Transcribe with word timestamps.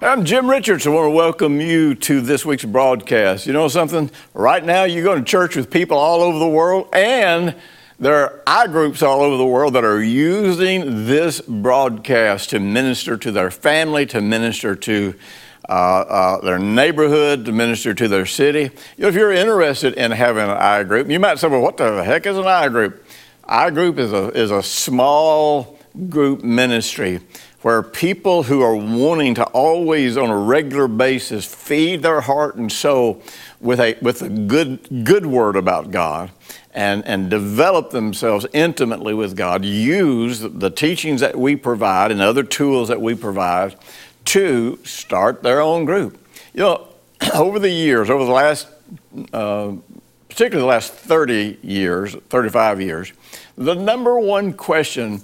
I'm 0.00 0.24
Jim 0.24 0.48
Richards. 0.48 0.86
I 0.86 0.90
want 0.90 1.06
to 1.06 1.10
welcome 1.10 1.60
you 1.60 1.96
to 1.96 2.20
this 2.20 2.46
week's 2.46 2.64
broadcast. 2.64 3.48
You 3.48 3.52
know 3.52 3.66
something? 3.66 4.12
Right 4.32 4.64
now, 4.64 4.84
you're 4.84 5.02
going 5.02 5.18
to 5.18 5.28
church 5.28 5.56
with 5.56 5.72
people 5.72 5.98
all 5.98 6.20
over 6.20 6.38
the 6.38 6.48
world, 6.48 6.88
and 6.92 7.56
there 7.98 8.14
are 8.14 8.42
I 8.46 8.68
groups 8.68 9.02
all 9.02 9.22
over 9.22 9.36
the 9.36 9.44
world 9.44 9.74
that 9.74 9.82
are 9.82 10.00
using 10.00 11.06
this 11.06 11.40
broadcast 11.40 12.50
to 12.50 12.60
minister 12.60 13.16
to 13.16 13.32
their 13.32 13.50
family, 13.50 14.06
to 14.06 14.20
minister 14.20 14.76
to 14.76 15.14
uh, 15.68 15.72
uh, 15.72 16.40
their 16.42 16.60
neighborhood, 16.60 17.44
to 17.46 17.52
minister 17.52 17.92
to 17.92 18.06
their 18.06 18.24
city. 18.24 18.70
You 18.96 19.02
know, 19.02 19.08
if 19.08 19.16
you're 19.16 19.32
interested 19.32 19.94
in 19.94 20.12
having 20.12 20.44
an 20.44 20.50
I 20.50 20.84
group, 20.84 21.10
you 21.10 21.18
might 21.18 21.40
say, 21.40 21.48
well, 21.48 21.60
what 21.60 21.76
the 21.76 22.04
heck 22.04 22.24
is 22.24 22.38
an 22.38 22.46
I 22.46 22.68
group? 22.68 23.04
I 23.42 23.70
group 23.70 23.98
is 23.98 24.12
a, 24.12 24.28
is 24.28 24.52
a 24.52 24.62
small 24.62 25.76
group 26.08 26.44
ministry 26.44 27.18
where 27.62 27.82
people 27.82 28.44
who 28.44 28.62
are 28.62 28.76
wanting 28.76 29.34
to 29.34 29.44
always 29.46 30.16
on 30.16 30.30
a 30.30 30.36
regular 30.36 30.86
basis 30.86 31.44
feed 31.44 32.02
their 32.02 32.20
heart 32.20 32.54
and 32.54 32.70
soul 32.70 33.20
with 33.60 33.80
a, 33.80 33.96
with 34.00 34.22
a 34.22 34.28
good, 34.28 35.04
good 35.04 35.26
word 35.26 35.56
about 35.56 35.90
God 35.90 36.30
and, 36.72 37.04
and 37.06 37.28
develop 37.28 37.90
themselves 37.90 38.46
intimately 38.52 39.12
with 39.12 39.36
God, 39.36 39.64
use 39.64 40.40
the 40.40 40.70
teachings 40.70 41.20
that 41.20 41.36
we 41.36 41.56
provide 41.56 42.12
and 42.12 42.20
other 42.20 42.44
tools 42.44 42.86
that 42.88 43.00
we 43.00 43.14
provide 43.14 43.74
to 44.26 44.78
start 44.84 45.42
their 45.42 45.60
own 45.60 45.84
group. 45.84 46.24
You 46.54 46.60
know, 46.60 46.88
over 47.34 47.58
the 47.58 47.70
years, 47.70 48.10
over 48.10 48.24
the 48.24 48.30
last, 48.30 48.68
uh, 49.32 49.72
particularly 50.28 50.62
the 50.62 50.66
last 50.66 50.92
30 50.92 51.58
years, 51.62 52.14
35 52.14 52.80
years, 52.80 53.12
the 53.56 53.74
number 53.74 54.20
one 54.20 54.52
question 54.52 55.22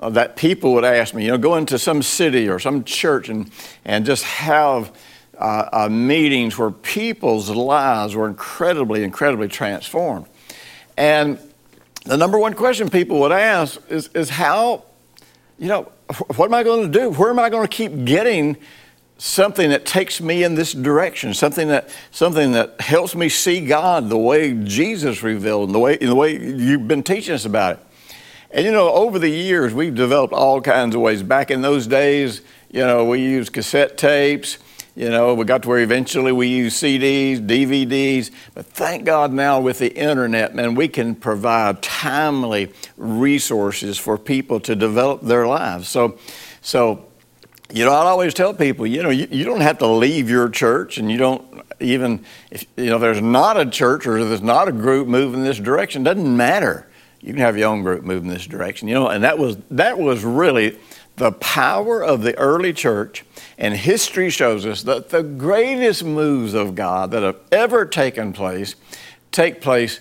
uh, 0.00 0.10
that 0.10 0.36
people 0.36 0.74
would 0.74 0.84
ask 0.84 1.14
me, 1.14 1.24
you 1.24 1.30
know, 1.30 1.38
go 1.38 1.56
into 1.56 1.78
some 1.78 2.02
city 2.02 2.48
or 2.48 2.58
some 2.58 2.84
church 2.84 3.28
and, 3.28 3.50
and 3.84 4.04
just 4.04 4.24
have 4.24 4.92
uh, 5.38 5.68
uh, 5.72 5.88
meetings 5.88 6.56
where 6.58 6.70
people's 6.70 7.50
lives 7.50 8.14
were 8.14 8.28
incredibly, 8.28 9.02
incredibly 9.02 9.48
transformed. 9.48 10.26
And 10.96 11.38
the 12.04 12.16
number 12.16 12.38
one 12.38 12.54
question 12.54 12.90
people 12.90 13.20
would 13.20 13.32
ask 13.32 13.80
is, 13.90 14.08
is 14.08 14.30
how, 14.30 14.84
you 15.58 15.68
know, 15.68 15.90
what 16.36 16.46
am 16.46 16.54
I 16.54 16.62
going 16.62 16.92
to 16.92 16.98
do? 16.98 17.10
Where 17.10 17.30
am 17.30 17.38
I 17.38 17.48
going 17.48 17.66
to 17.66 17.76
keep 17.76 18.04
getting 18.04 18.56
something 19.16 19.70
that 19.70 19.86
takes 19.86 20.20
me 20.20 20.44
in 20.44 20.54
this 20.54 20.72
direction, 20.72 21.32
something 21.34 21.68
that, 21.68 21.88
something 22.10 22.52
that 22.52 22.80
helps 22.80 23.14
me 23.14 23.28
see 23.28 23.64
God 23.64 24.08
the 24.08 24.18
way 24.18 24.52
Jesus 24.64 25.22
revealed, 25.22 25.68
and 25.68 25.74
the 25.74 25.78
way, 25.78 25.94
in 25.94 26.08
the 26.08 26.14
way 26.14 26.36
you've 26.36 26.86
been 26.86 27.02
teaching 27.02 27.34
us 27.34 27.44
about 27.44 27.76
it? 27.76 27.83
And 28.54 28.64
you 28.64 28.70
know, 28.70 28.88
over 28.92 29.18
the 29.18 29.28
years, 29.28 29.74
we've 29.74 29.96
developed 29.96 30.32
all 30.32 30.60
kinds 30.60 30.94
of 30.94 31.00
ways. 31.00 31.24
Back 31.24 31.50
in 31.50 31.60
those 31.60 31.88
days, 31.88 32.40
you 32.70 32.82
know, 32.82 33.04
we 33.04 33.20
used 33.20 33.52
cassette 33.52 33.98
tapes. 33.98 34.58
You 34.94 35.10
know, 35.10 35.34
we 35.34 35.44
got 35.44 35.64
to 35.64 35.68
where 35.68 35.80
eventually 35.80 36.30
we 36.30 36.46
use 36.46 36.80
CDs, 36.80 37.44
DVDs, 37.44 38.30
but 38.54 38.64
thank 38.66 39.04
God 39.04 39.32
now 39.32 39.60
with 39.60 39.80
the 39.80 39.92
internet, 39.92 40.54
man, 40.54 40.76
we 40.76 40.86
can 40.86 41.16
provide 41.16 41.82
timely 41.82 42.72
resources 42.96 43.98
for 43.98 44.16
people 44.16 44.60
to 44.60 44.76
develop 44.76 45.22
their 45.22 45.48
lives. 45.48 45.88
So, 45.88 46.16
so 46.62 47.06
you 47.72 47.84
know, 47.84 47.90
I 47.90 48.04
always 48.04 48.34
tell 48.34 48.54
people, 48.54 48.86
you 48.86 49.02
know, 49.02 49.10
you, 49.10 49.26
you 49.32 49.44
don't 49.44 49.62
have 49.62 49.78
to 49.78 49.88
leave 49.88 50.30
your 50.30 50.48
church, 50.48 50.96
and 50.96 51.10
you 51.10 51.18
don't 51.18 51.44
even, 51.80 52.24
if, 52.52 52.64
you 52.76 52.86
know, 52.86 53.00
there's 53.00 53.20
not 53.20 53.58
a 53.58 53.66
church 53.68 54.06
or 54.06 54.24
there's 54.24 54.42
not 54.42 54.68
a 54.68 54.72
group 54.72 55.08
moving 55.08 55.42
this 55.42 55.58
direction, 55.58 56.04
doesn't 56.04 56.36
matter 56.36 56.86
you 57.24 57.32
can 57.32 57.40
have 57.40 57.56
your 57.56 57.70
own 57.70 57.82
group 57.82 58.04
move 58.04 58.22
in 58.22 58.28
this 58.28 58.46
direction. 58.46 58.86
You 58.86 58.94
know, 58.94 59.08
and 59.08 59.24
that 59.24 59.38
was 59.38 59.56
that 59.70 59.98
was 59.98 60.22
really 60.24 60.78
the 61.16 61.32
power 61.32 62.04
of 62.04 62.22
the 62.22 62.36
early 62.36 62.72
church. 62.72 63.24
And 63.56 63.74
history 63.74 64.28
shows 64.30 64.66
us 64.66 64.82
that 64.82 65.08
the 65.08 65.22
greatest 65.22 66.04
moves 66.04 66.54
of 66.54 66.74
God 66.74 67.12
that 67.12 67.22
have 67.22 67.40
ever 67.50 67.86
taken 67.86 68.32
place 68.32 68.74
take 69.32 69.60
place 69.60 70.00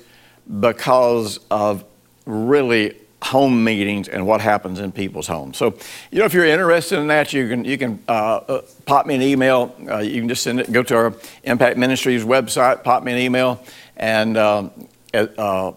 because 0.60 1.40
of 1.50 1.86
really 2.26 2.98
home 3.22 3.64
meetings 3.64 4.10
and 4.10 4.28
what 4.28 4.42
happens 4.42 4.80
in 4.80 4.92
people's 4.92 5.28
homes. 5.28 5.56
So, 5.56 5.78
you 6.12 6.20
know, 6.20 6.26
if 6.26 6.34
you're 6.34 6.46
interested 6.46 7.00
in 7.00 7.08
that, 7.08 7.32
you 7.32 7.48
can 7.48 7.64
you 7.64 7.78
can 7.78 8.04
uh, 8.10 8.12
uh, 8.12 8.62
pop 8.86 9.06
me 9.06 9.16
an 9.16 9.22
email. 9.22 9.74
Uh, 9.90 10.00
you 10.00 10.20
can 10.20 10.28
just 10.28 10.44
send 10.44 10.60
it. 10.60 10.70
Go 10.74 10.84
to 10.84 10.96
our 10.96 11.14
Impact 11.44 11.78
Ministries 11.78 12.26
website, 12.26 12.84
pop 12.84 13.02
me 13.04 13.14
an 13.14 13.18
email, 13.18 13.64
and 13.96 14.36
um, 14.36 14.72
uh, 15.14 15.72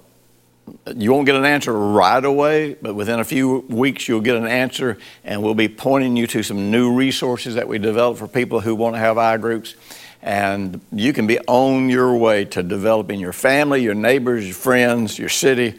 you 0.96 1.12
won't 1.12 1.26
get 1.26 1.36
an 1.36 1.44
answer 1.44 1.72
right 1.72 2.24
away, 2.24 2.74
but 2.74 2.94
within 2.94 3.20
a 3.20 3.24
few 3.24 3.60
weeks 3.68 4.08
you'll 4.08 4.20
get 4.20 4.36
an 4.36 4.46
answer, 4.46 4.98
and 5.24 5.42
we'll 5.42 5.54
be 5.54 5.68
pointing 5.68 6.16
you 6.16 6.26
to 6.28 6.42
some 6.42 6.70
new 6.70 6.92
resources 6.92 7.54
that 7.54 7.68
we 7.68 7.78
develop 7.78 8.18
for 8.18 8.28
people 8.28 8.60
who 8.60 8.74
want 8.74 8.94
to 8.94 8.98
have 8.98 9.18
I 9.18 9.36
groups. 9.36 9.74
And 10.22 10.80
you 10.90 11.12
can 11.12 11.26
be 11.28 11.38
on 11.40 11.88
your 11.88 12.16
way 12.16 12.46
to 12.46 12.62
developing 12.62 13.20
your 13.20 13.32
family, 13.32 13.82
your 13.82 13.94
neighbors, 13.94 14.44
your 14.44 14.54
friends, 14.54 15.18
your 15.18 15.28
city, 15.28 15.78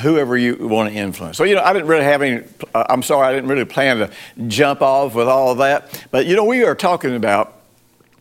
whoever 0.00 0.36
you 0.36 0.68
want 0.68 0.90
to 0.90 0.94
influence. 0.94 1.38
So, 1.38 1.44
you 1.44 1.54
know, 1.54 1.62
I 1.62 1.72
didn't 1.72 1.88
really 1.88 2.04
have 2.04 2.20
any, 2.20 2.44
uh, 2.74 2.84
I'm 2.90 3.02
sorry, 3.02 3.26
I 3.26 3.32
didn't 3.32 3.48
really 3.48 3.64
plan 3.64 3.98
to 3.98 4.10
jump 4.48 4.82
off 4.82 5.14
with 5.14 5.28
all 5.28 5.52
of 5.52 5.58
that. 5.58 6.06
But, 6.10 6.26
you 6.26 6.36
know, 6.36 6.44
we 6.44 6.64
are 6.64 6.74
talking 6.74 7.14
about 7.14 7.54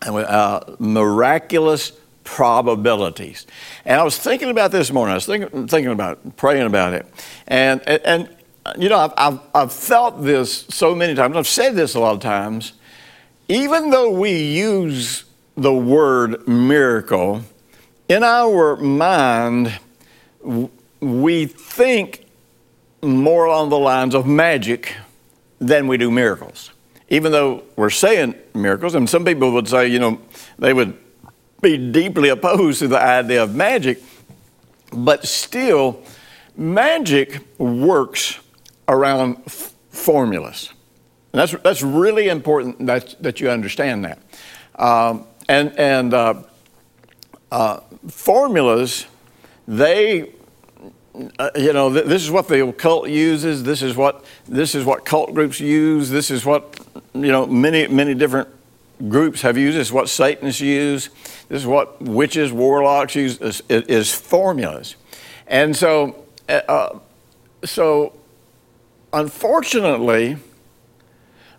uh, 0.01 0.75
miraculous 0.79 1.91
probabilities. 2.23 3.45
And 3.85 3.99
I 3.99 4.03
was 4.03 4.17
thinking 4.17 4.49
about 4.49 4.71
this 4.71 4.91
morning. 4.91 5.11
I 5.11 5.15
was 5.15 5.25
thinking, 5.25 5.67
thinking 5.67 5.91
about 5.91 6.19
it, 6.25 6.37
praying 6.37 6.65
about 6.65 6.93
it. 6.93 7.05
And, 7.47 7.81
and, 7.87 8.01
and 8.05 8.35
you 8.77 8.89
know, 8.89 8.97
I've, 8.97 9.13
I've, 9.17 9.39
I've 9.53 9.73
felt 9.73 10.23
this 10.23 10.65
so 10.69 10.95
many 10.95 11.15
times. 11.15 11.35
I've 11.35 11.47
said 11.47 11.75
this 11.75 11.95
a 11.95 11.99
lot 11.99 12.13
of 12.13 12.21
times. 12.21 12.73
Even 13.49 13.89
though 13.89 14.11
we 14.11 14.31
use 14.31 15.25
the 15.57 15.73
word 15.73 16.47
miracle, 16.47 17.41
in 18.07 18.23
our 18.23 18.77
mind, 18.77 19.79
we 20.99 21.45
think 21.45 22.25
more 23.01 23.45
along 23.45 23.69
the 23.69 23.79
lines 23.79 24.15
of 24.15 24.25
magic 24.25 24.95
than 25.59 25.87
we 25.87 25.97
do 25.97 26.09
miracles. 26.09 26.71
Even 27.09 27.31
though 27.31 27.63
we're 27.75 27.89
saying 27.89 28.35
miracles, 28.53 28.95
and 28.95 29.09
some 29.09 29.25
people 29.25 29.51
would 29.51 29.67
say, 29.67 29.87
you 29.87 29.99
know, 29.99 30.19
they 30.57 30.73
would 30.73 30.97
be 31.63 31.77
deeply 31.77 32.29
opposed 32.29 32.79
to 32.79 32.87
the 32.87 32.99
idea 32.99 33.41
of 33.41 33.55
magic, 33.55 34.03
but 34.91 35.25
still, 35.25 36.03
magic 36.55 37.39
works 37.57 38.39
around 38.87 39.41
f- 39.47 39.73
formulas. 39.89 40.69
And 41.31 41.39
that's, 41.39 41.55
that's 41.63 41.81
really 41.81 42.27
important 42.27 42.85
that, 42.85 43.15
that 43.23 43.41
you 43.41 43.49
understand 43.49 44.05
that. 44.05 44.19
Um, 44.75 45.25
and 45.49 45.77
and 45.77 46.13
uh, 46.13 46.43
uh, 47.51 47.79
formulas, 48.07 49.05
they, 49.67 50.31
uh, 51.39 51.49
you 51.55 51.73
know, 51.73 51.91
th- 51.93 52.05
this 52.05 52.23
is 52.23 52.31
what 52.31 52.47
the 52.47 52.65
occult 52.65 53.09
uses. 53.09 53.63
This 53.63 53.81
is 53.81 53.95
what 53.95 54.25
this 54.47 54.75
is 54.75 54.85
what 54.85 55.05
cult 55.05 55.33
groups 55.33 55.59
use. 55.59 56.09
This 56.09 56.31
is 56.31 56.45
what 56.45 56.79
you 57.13 57.31
know 57.31 57.45
many 57.45 57.87
many 57.87 58.13
different 58.13 58.49
groups 59.07 59.41
have 59.41 59.57
used. 59.57 59.77
This 59.77 59.87
is 59.87 59.93
what 59.93 60.09
Satanists 60.09 60.61
use. 60.61 61.09
This 61.49 61.61
is 61.61 61.67
what 61.67 62.01
witches, 62.01 62.51
warlocks 62.51 63.15
use, 63.15 63.39
is, 63.41 63.61
is 63.69 64.13
formulas. 64.13 64.95
And 65.47 65.75
so, 65.75 66.25
uh, 66.47 66.61
uh, 66.67 66.99
so 67.63 68.13
unfortunately, 69.11 70.37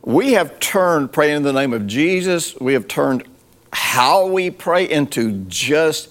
we 0.02 0.32
have 0.32 0.58
turned 0.60 1.12
praying 1.12 1.38
in 1.38 1.42
the 1.42 1.52
name 1.52 1.72
of 1.72 1.86
Jesus, 1.86 2.54
we 2.60 2.74
have 2.74 2.88
turned 2.88 3.24
how 3.72 4.26
we 4.26 4.50
pray 4.50 4.88
into 4.88 5.44
just 5.48 6.08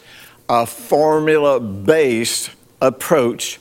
a 0.49 0.65
formula 0.65 1.59
based 1.59 2.51
approach 2.81 3.59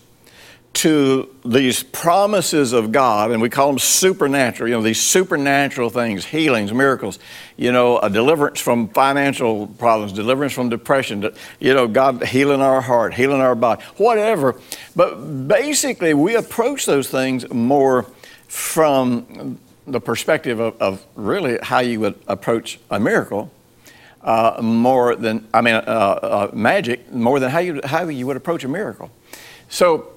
to 0.73 1.29
these 1.45 1.83
promises 1.83 2.73
of 2.73 2.93
God, 2.93 3.31
and 3.31 3.43
we 3.43 3.51
call 3.51 3.69
them 3.69 3.79
supernatural, 3.79 4.71
you 4.71 4.75
know, 4.75 4.83
these 4.83 5.01
supernatural 5.01 5.91
things, 5.91 6.25
healings, 6.25 6.73
miracles, 6.73 7.19
you 7.57 7.71
know, 7.71 7.99
a 7.99 8.09
deliverance 8.09 8.59
from 8.61 8.89
financial 8.89 9.67
problems, 9.67 10.13
deliverance 10.13 10.55
from 10.55 10.71
depression, 10.71 11.31
you 11.61 11.75
know, 11.75 11.87
God 11.87 12.25
healing 12.25 12.63
our 12.63 12.81
heart, 12.81 13.15
healing 13.15 13.41
our 13.41 13.55
body, 13.55 13.83
whatever. 13.99 14.59
But 14.97 15.47
basically, 15.47 16.15
we 16.15 16.37
approach 16.37 16.87
those 16.87 17.11
things 17.11 17.49
more 17.51 18.07
from 18.49 19.59
the 19.87 20.01
perspective 20.01 20.59
of, 20.59 20.81
of 20.81 21.05
really 21.17 21.59
how 21.63 21.81
you 21.81 22.01
would 22.01 22.15
approach 22.27 22.79
a 22.91 22.99
miracle. 22.99 23.51
uh, 24.23 24.61
more 24.63 25.17
than, 25.17 25.47
I 25.53 25.61
mean, 25.61 25.75
uh, 25.75 25.79
uh, 25.79 26.51
magic 26.53 27.13
more 27.13 27.41
than 27.41 27.51
how 27.51 27.59
you, 27.59 27.81
how 27.85 28.09
you 28.09 28.27
would 28.27 28.37
approach 28.37 28.65
a 28.65 28.69
miracle. 28.69 29.11
So, 29.69 30.09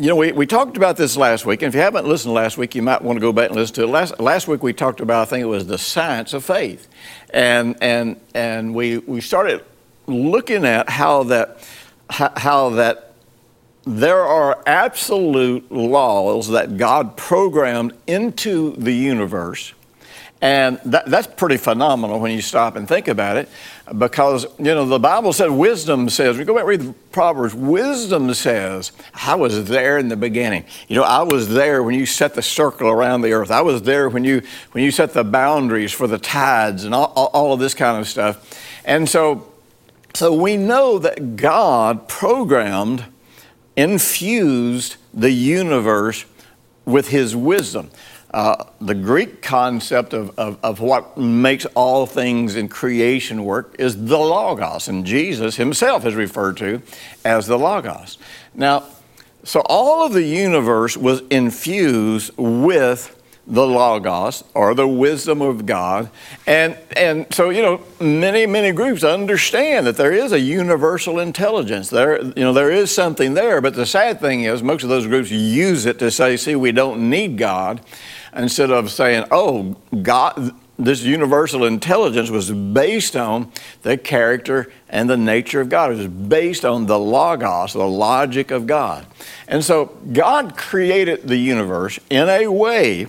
you 0.00 0.08
know, 0.08 0.16
we, 0.16 0.32
we 0.32 0.46
talked 0.46 0.76
about 0.76 0.96
this 0.96 1.16
last 1.16 1.44
week, 1.44 1.62
and 1.62 1.68
if 1.68 1.74
you 1.74 1.80
haven't 1.80 2.06
listened 2.06 2.32
last 2.32 2.56
week, 2.56 2.74
you 2.74 2.82
might 2.82 3.02
want 3.02 3.16
to 3.16 3.20
go 3.20 3.32
back 3.32 3.48
and 3.48 3.56
listen 3.56 3.74
to 3.76 3.82
it. 3.82 3.88
Last, 3.88 4.20
last 4.20 4.46
week 4.46 4.62
we 4.62 4.72
talked 4.72 5.00
about, 5.00 5.22
I 5.22 5.24
think 5.24 5.42
it 5.42 5.46
was 5.46 5.66
the 5.66 5.78
science 5.78 6.32
of 6.32 6.44
faith. 6.44 6.88
And, 7.30 7.76
and, 7.80 8.20
and 8.34 8.74
we, 8.74 8.98
we 8.98 9.20
started 9.20 9.64
looking 10.06 10.64
at 10.64 10.88
how 10.88 11.24
that, 11.24 11.68
how 12.10 12.70
that 12.70 13.14
there 13.84 14.22
are 14.22 14.62
absolute 14.66 15.70
laws 15.72 16.48
that 16.48 16.76
God 16.76 17.16
programmed 17.16 17.94
into 18.06 18.72
the 18.76 18.92
universe 18.92 19.72
and 20.40 20.80
that, 20.84 21.06
that's 21.06 21.26
pretty 21.26 21.56
phenomenal 21.56 22.20
when 22.20 22.30
you 22.30 22.40
stop 22.40 22.76
and 22.76 22.86
think 22.86 23.08
about 23.08 23.36
it 23.36 23.48
because, 23.96 24.46
you 24.58 24.66
know, 24.66 24.86
the 24.86 24.98
Bible 24.98 25.32
says, 25.32 25.50
wisdom 25.50 26.08
says, 26.08 26.38
we 26.38 26.44
go 26.44 26.54
back 26.54 26.60
and 26.60 26.68
read 26.68 26.80
the 26.80 26.92
Proverbs, 27.10 27.54
wisdom 27.54 28.32
says, 28.34 28.92
I 29.14 29.34
was 29.34 29.68
there 29.68 29.98
in 29.98 30.08
the 30.08 30.16
beginning. 30.16 30.64
You 30.86 30.96
know, 30.96 31.02
I 31.02 31.22
was 31.22 31.48
there 31.48 31.82
when 31.82 31.96
you 31.96 32.06
set 32.06 32.34
the 32.34 32.42
circle 32.42 32.88
around 32.88 33.22
the 33.22 33.32
earth. 33.32 33.50
I 33.50 33.62
was 33.62 33.82
there 33.82 34.08
when 34.08 34.22
you, 34.22 34.42
when 34.72 34.84
you 34.84 34.92
set 34.92 35.12
the 35.12 35.24
boundaries 35.24 35.92
for 35.92 36.06
the 36.06 36.18
tides 36.18 36.84
and 36.84 36.94
all, 36.94 37.12
all 37.14 37.52
of 37.52 37.58
this 37.58 37.74
kind 37.74 37.98
of 37.98 38.06
stuff. 38.06 38.62
And 38.84 39.08
so, 39.08 39.50
so 40.14 40.32
we 40.32 40.56
know 40.56 41.00
that 41.00 41.36
God 41.36 42.06
programmed, 42.06 43.04
infused 43.76 44.96
the 45.12 45.30
universe 45.30 46.24
with 46.84 47.08
his 47.08 47.34
wisdom. 47.34 47.90
Uh, 48.32 48.64
the 48.80 48.94
Greek 48.94 49.40
concept 49.40 50.12
of, 50.12 50.38
of, 50.38 50.58
of, 50.62 50.80
what 50.80 51.16
makes 51.16 51.64
all 51.74 52.04
things 52.04 52.56
in 52.56 52.68
creation 52.68 53.42
work 53.42 53.74
is 53.78 54.04
the 54.04 54.18
Logos, 54.18 54.86
and 54.86 55.06
Jesus 55.06 55.56
himself 55.56 56.04
is 56.04 56.14
referred 56.14 56.58
to 56.58 56.82
as 57.24 57.46
the 57.46 57.58
Logos. 57.58 58.18
Now, 58.54 58.84
so 59.44 59.62
all 59.64 60.04
of 60.04 60.12
the 60.12 60.24
universe 60.24 60.94
was 60.94 61.22
infused 61.30 62.32
with 62.36 63.14
the 63.46 63.66
Logos 63.66 64.44
or 64.52 64.74
the 64.74 64.86
wisdom 64.86 65.40
of 65.40 65.64
God. 65.64 66.10
And, 66.46 66.76
and 66.94 67.26
so, 67.32 67.48
you 67.48 67.62
know, 67.62 67.82
many, 67.98 68.44
many 68.44 68.72
groups 68.72 69.02
understand 69.02 69.86
that 69.86 69.96
there 69.96 70.12
is 70.12 70.32
a 70.32 70.38
universal 70.40 71.18
intelligence. 71.18 71.88
There, 71.88 72.22
you 72.22 72.44
know, 72.44 72.52
there 72.52 72.70
is 72.70 72.94
something 72.94 73.32
there. 73.32 73.62
But 73.62 73.74
the 73.74 73.86
sad 73.86 74.20
thing 74.20 74.42
is, 74.42 74.62
most 74.62 74.82
of 74.82 74.90
those 74.90 75.06
groups 75.06 75.30
use 75.30 75.86
it 75.86 75.98
to 76.00 76.10
say, 76.10 76.36
see, 76.36 76.56
we 76.56 76.72
don't 76.72 77.08
need 77.08 77.38
God 77.38 77.80
instead 78.38 78.70
of 78.70 78.90
saying, 78.90 79.24
oh, 79.30 79.76
God, 80.02 80.54
this 80.78 81.02
universal 81.02 81.64
intelligence 81.64 82.30
was 82.30 82.50
based 82.52 83.16
on 83.16 83.50
the 83.82 83.98
character 83.98 84.70
and 84.88 85.10
the 85.10 85.16
nature 85.16 85.60
of 85.60 85.68
God. 85.68 85.90
It 85.90 85.96
was 85.96 86.06
based 86.06 86.64
on 86.64 86.86
the 86.86 86.98
logos, 86.98 87.72
the 87.72 87.86
logic 87.86 88.52
of 88.52 88.66
God. 88.66 89.04
And 89.48 89.64
so 89.64 89.86
God 90.12 90.56
created 90.56 91.26
the 91.26 91.36
universe 91.36 91.98
in 92.08 92.28
a 92.28 92.46
way 92.46 93.08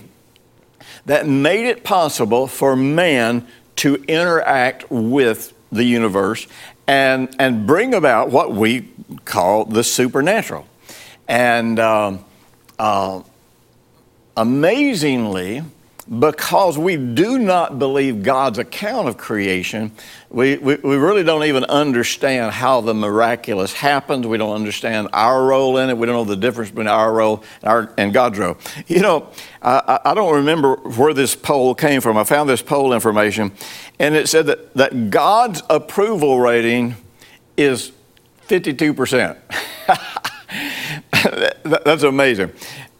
that 1.06 1.28
made 1.28 1.66
it 1.66 1.84
possible 1.84 2.48
for 2.48 2.74
man 2.74 3.46
to 3.76 3.94
interact 4.08 4.90
with 4.90 5.54
the 5.70 5.84
universe 5.84 6.48
and, 6.88 7.34
and 7.38 7.68
bring 7.68 7.94
about 7.94 8.30
what 8.30 8.52
we 8.52 8.88
call 9.24 9.64
the 9.64 9.84
supernatural. 9.84 10.66
And 11.28 11.78
um, 11.78 12.24
uh, 12.80 13.22
Amazingly, 14.36 15.62
because 16.18 16.76
we 16.76 16.96
do 16.96 17.38
not 17.38 17.78
believe 17.78 18.24
God's 18.24 18.58
account 18.58 19.06
of 19.06 19.16
creation, 19.16 19.92
we, 20.28 20.56
we, 20.56 20.74
we, 20.76 20.96
really 20.96 21.22
don't 21.22 21.44
even 21.44 21.62
understand 21.64 22.52
how 22.52 22.80
the 22.80 22.94
miraculous 22.94 23.72
happens. 23.72 24.26
We 24.26 24.36
don't 24.36 24.54
understand 24.54 25.08
our 25.12 25.44
role 25.44 25.76
in 25.78 25.88
it. 25.88 25.96
We 25.96 26.06
don't 26.06 26.16
know 26.16 26.24
the 26.24 26.36
difference 26.36 26.70
between 26.70 26.88
our 26.88 27.12
role 27.12 27.44
and, 27.62 27.70
our, 27.70 27.94
and 27.96 28.12
God's 28.12 28.38
role. 28.40 28.56
You 28.88 29.00
know, 29.02 29.28
I, 29.62 30.00
I 30.04 30.14
don't 30.14 30.34
remember 30.34 30.76
where 30.76 31.14
this 31.14 31.36
poll 31.36 31.76
came 31.76 32.00
from. 32.00 32.16
I 32.16 32.24
found 32.24 32.48
this 32.48 32.62
poll 32.62 32.92
information, 32.92 33.52
and 34.00 34.16
it 34.16 34.28
said 34.28 34.46
that, 34.46 34.74
that 34.74 35.10
God's 35.10 35.62
approval 35.70 36.40
rating 36.40 36.96
is 37.56 37.92
52%. 38.48 39.36
That's 41.84 42.02
amazing 42.02 42.50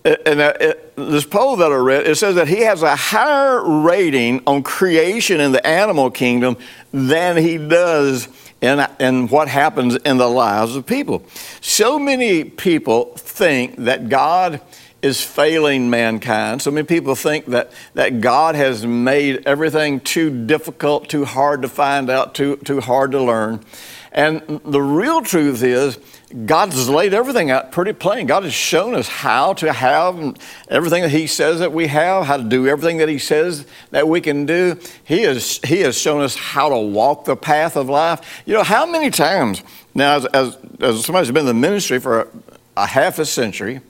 and 0.04 0.40
uh, 0.40 0.74
this 0.96 1.26
poll 1.26 1.56
that 1.56 1.70
I 1.70 1.76
read, 1.76 2.06
it 2.06 2.16
says 2.16 2.34
that 2.36 2.48
he 2.48 2.60
has 2.60 2.82
a 2.82 2.96
higher 2.96 3.62
rating 3.82 4.42
on 4.46 4.62
creation 4.62 5.40
in 5.40 5.52
the 5.52 5.66
animal 5.66 6.10
kingdom 6.10 6.56
than 6.92 7.36
he 7.36 7.58
does 7.58 8.28
in, 8.60 8.86
in 8.98 9.28
what 9.28 9.48
happens 9.48 9.96
in 9.96 10.16
the 10.16 10.28
lives 10.28 10.74
of 10.76 10.86
people. 10.86 11.22
So 11.60 11.98
many 11.98 12.44
people 12.44 13.12
think 13.16 13.76
that 13.76 14.08
God 14.08 14.60
is 15.02 15.22
failing 15.22 15.88
mankind. 15.88 16.60
So 16.60 16.70
many 16.70 16.86
people 16.86 17.14
think 17.14 17.46
that, 17.46 17.70
that 17.94 18.20
God 18.20 18.54
has 18.54 18.86
made 18.86 19.46
everything 19.46 20.00
too 20.00 20.46
difficult, 20.46 21.08
too 21.08 21.24
hard 21.24 21.62
to 21.62 21.68
find 21.68 22.10
out, 22.10 22.34
too, 22.34 22.56
too 22.56 22.80
hard 22.80 23.12
to 23.12 23.22
learn. 23.22 23.64
And 24.12 24.60
the 24.64 24.82
real 24.82 25.22
truth 25.22 25.62
is, 25.62 25.98
God's 26.46 26.88
laid 26.88 27.12
everything 27.12 27.50
out 27.50 27.72
pretty 27.72 27.92
plain. 27.92 28.26
God 28.26 28.44
has 28.44 28.54
shown 28.54 28.94
us 28.94 29.08
how 29.08 29.52
to 29.54 29.72
have 29.72 30.36
everything 30.68 31.02
that 31.02 31.10
He 31.10 31.26
says 31.26 31.58
that 31.58 31.72
we 31.72 31.88
have, 31.88 32.24
how 32.24 32.36
to 32.36 32.44
do 32.44 32.68
everything 32.68 32.98
that 32.98 33.08
He 33.08 33.18
says 33.18 33.66
that 33.90 34.06
we 34.06 34.20
can 34.20 34.46
do. 34.46 34.78
He 35.02 35.22
has, 35.22 35.58
he 35.64 35.80
has 35.80 35.98
shown 35.98 36.22
us 36.22 36.36
how 36.36 36.68
to 36.68 36.78
walk 36.78 37.24
the 37.24 37.36
path 37.36 37.76
of 37.76 37.88
life. 37.88 38.42
You 38.46 38.54
know, 38.54 38.62
how 38.62 38.86
many 38.86 39.10
times, 39.10 39.64
now, 39.92 40.16
as, 40.16 40.26
as, 40.26 40.58
as 40.78 41.04
somebody 41.04 41.26
who's 41.26 41.34
been 41.34 41.40
in 41.40 41.46
the 41.46 41.54
ministry 41.54 41.98
for 41.98 42.20
a, 42.20 42.28
a 42.76 42.86
half 42.86 43.18
a 43.18 43.26
century, 43.26 43.80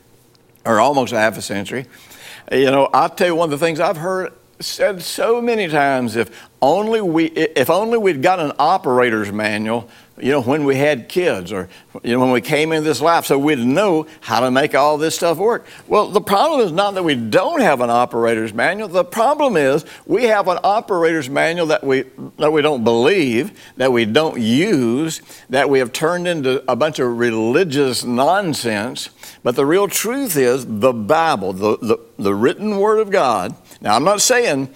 or 0.65 0.81
almost 0.81 1.13
a 1.13 1.19
half 1.19 1.37
a 1.37 1.43
century, 1.43 1.85
you 2.51 2.71
know, 2.71 2.89
I'll 2.95 3.11
tell 3.11 3.27
you 3.27 3.35
one 3.35 3.53
of 3.53 3.59
the 3.59 3.65
things 3.65 3.81
I've 3.81 3.99
heard 3.99 4.33
said 4.61 5.03
so 5.03 5.41
many 5.41 5.69
times 5.69 6.17
if 6.17 6.49
only 6.61 7.01
we 7.01 7.27
if 7.29 7.71
only 7.71 7.97
we'd 7.97 8.23
got 8.23 8.39
an 8.39 8.53
operator's 8.59 9.33
manual 9.33 9.89
you 10.23 10.33
know, 10.33 10.41
when 10.41 10.65
we 10.65 10.77
had 10.77 11.09
kids 11.09 11.53
or, 11.53 11.69
you 12.03 12.13
know, 12.13 12.21
when 12.21 12.31
we 12.31 12.41
came 12.41 12.73
into 12.73 12.89
this 12.89 13.01
life 13.01 13.27
so 13.27 13.39
we'd 13.39 13.59
know 13.59 14.07
how 14.21 14.41
to 14.41 14.51
make 14.51 14.75
all 14.75 14.99
this 14.99 15.15
stuff 15.15 15.39
work. 15.39 15.67
Well, 15.89 16.09
the 16.09 16.21
problem 16.21 16.61
is 16.61 16.73
not 16.73 16.95
that 16.95 17.03
we 17.03 17.15
don't 17.15 17.61
have 17.61 17.81
an 17.81 17.91
operator's 17.91 18.53
manual. 18.53 18.89
The 18.89 19.05
problem 19.05 19.57
is 19.57 19.85
we 20.07 20.25
have 20.25 20.49
an 20.49 20.59
operator's 20.63 21.29
manual 21.31 21.67
that 21.69 21.85
we, 21.85 22.05
that 22.39 22.53
we 22.53 22.63
don't 22.63 22.85
believe, 22.85 23.59
that 23.77 23.93
we 23.93 24.05
don't 24.05 24.41
use, 24.41 25.23
that 25.49 25.71
we 25.71 25.79
have 25.79 25.93
turned 25.93 26.27
into 26.27 26.63
a 26.71 26.77
bunch 26.77 26.99
of 26.99 27.19
religious 27.19 28.05
nonsense. 28.05 29.11
But 29.43 29.57
the 29.57 29.67
real 29.67 29.89
truth 29.89 30.37
is 30.37 30.67
the 30.67 30.93
Bible, 30.93 31.53
the, 31.53 31.79
the, 31.79 31.99
the 32.19 32.35
written 32.35 32.79
Word 32.79 33.01
of 33.01 33.11
God. 33.11 33.55
Now, 33.81 33.97
I'm 33.97 34.05
not 34.05 34.21
saying 34.21 34.73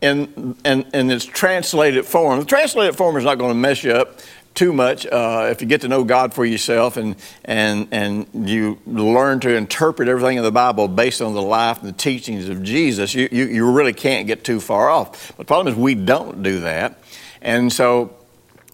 in, 0.00 0.56
in, 0.64 0.82
in 0.92 1.10
its 1.10 1.24
translated 1.24 2.04
form. 2.04 2.40
The 2.40 2.46
translated 2.46 2.96
form 2.96 3.16
is 3.16 3.24
not 3.24 3.38
going 3.38 3.50
to 3.50 3.58
mess 3.58 3.82
you 3.82 3.92
up 3.92 4.20
too 4.56 4.72
much. 4.72 5.06
Uh, 5.06 5.48
if 5.50 5.60
you 5.60 5.68
get 5.68 5.82
to 5.82 5.88
know 5.88 6.02
God 6.02 6.34
for 6.34 6.44
yourself 6.44 6.96
and, 6.96 7.14
and, 7.44 7.86
and 7.92 8.48
you 8.48 8.80
learn 8.86 9.38
to 9.40 9.54
interpret 9.54 10.08
everything 10.08 10.38
in 10.38 10.42
the 10.42 10.50
Bible 10.50 10.88
based 10.88 11.22
on 11.22 11.34
the 11.34 11.42
life 11.42 11.78
and 11.80 11.88
the 11.88 11.96
teachings 11.96 12.48
of 12.48 12.62
Jesus, 12.62 13.14
you, 13.14 13.28
you, 13.30 13.44
you 13.44 13.70
really 13.70 13.92
can't 13.92 14.26
get 14.26 14.42
too 14.42 14.58
far 14.58 14.90
off. 14.90 15.28
But 15.36 15.38
the 15.38 15.44
problem 15.44 15.72
is 15.72 15.78
we 15.78 15.94
don't 15.94 16.42
do 16.42 16.60
that. 16.60 16.98
And 17.42 17.72
so, 17.72 18.16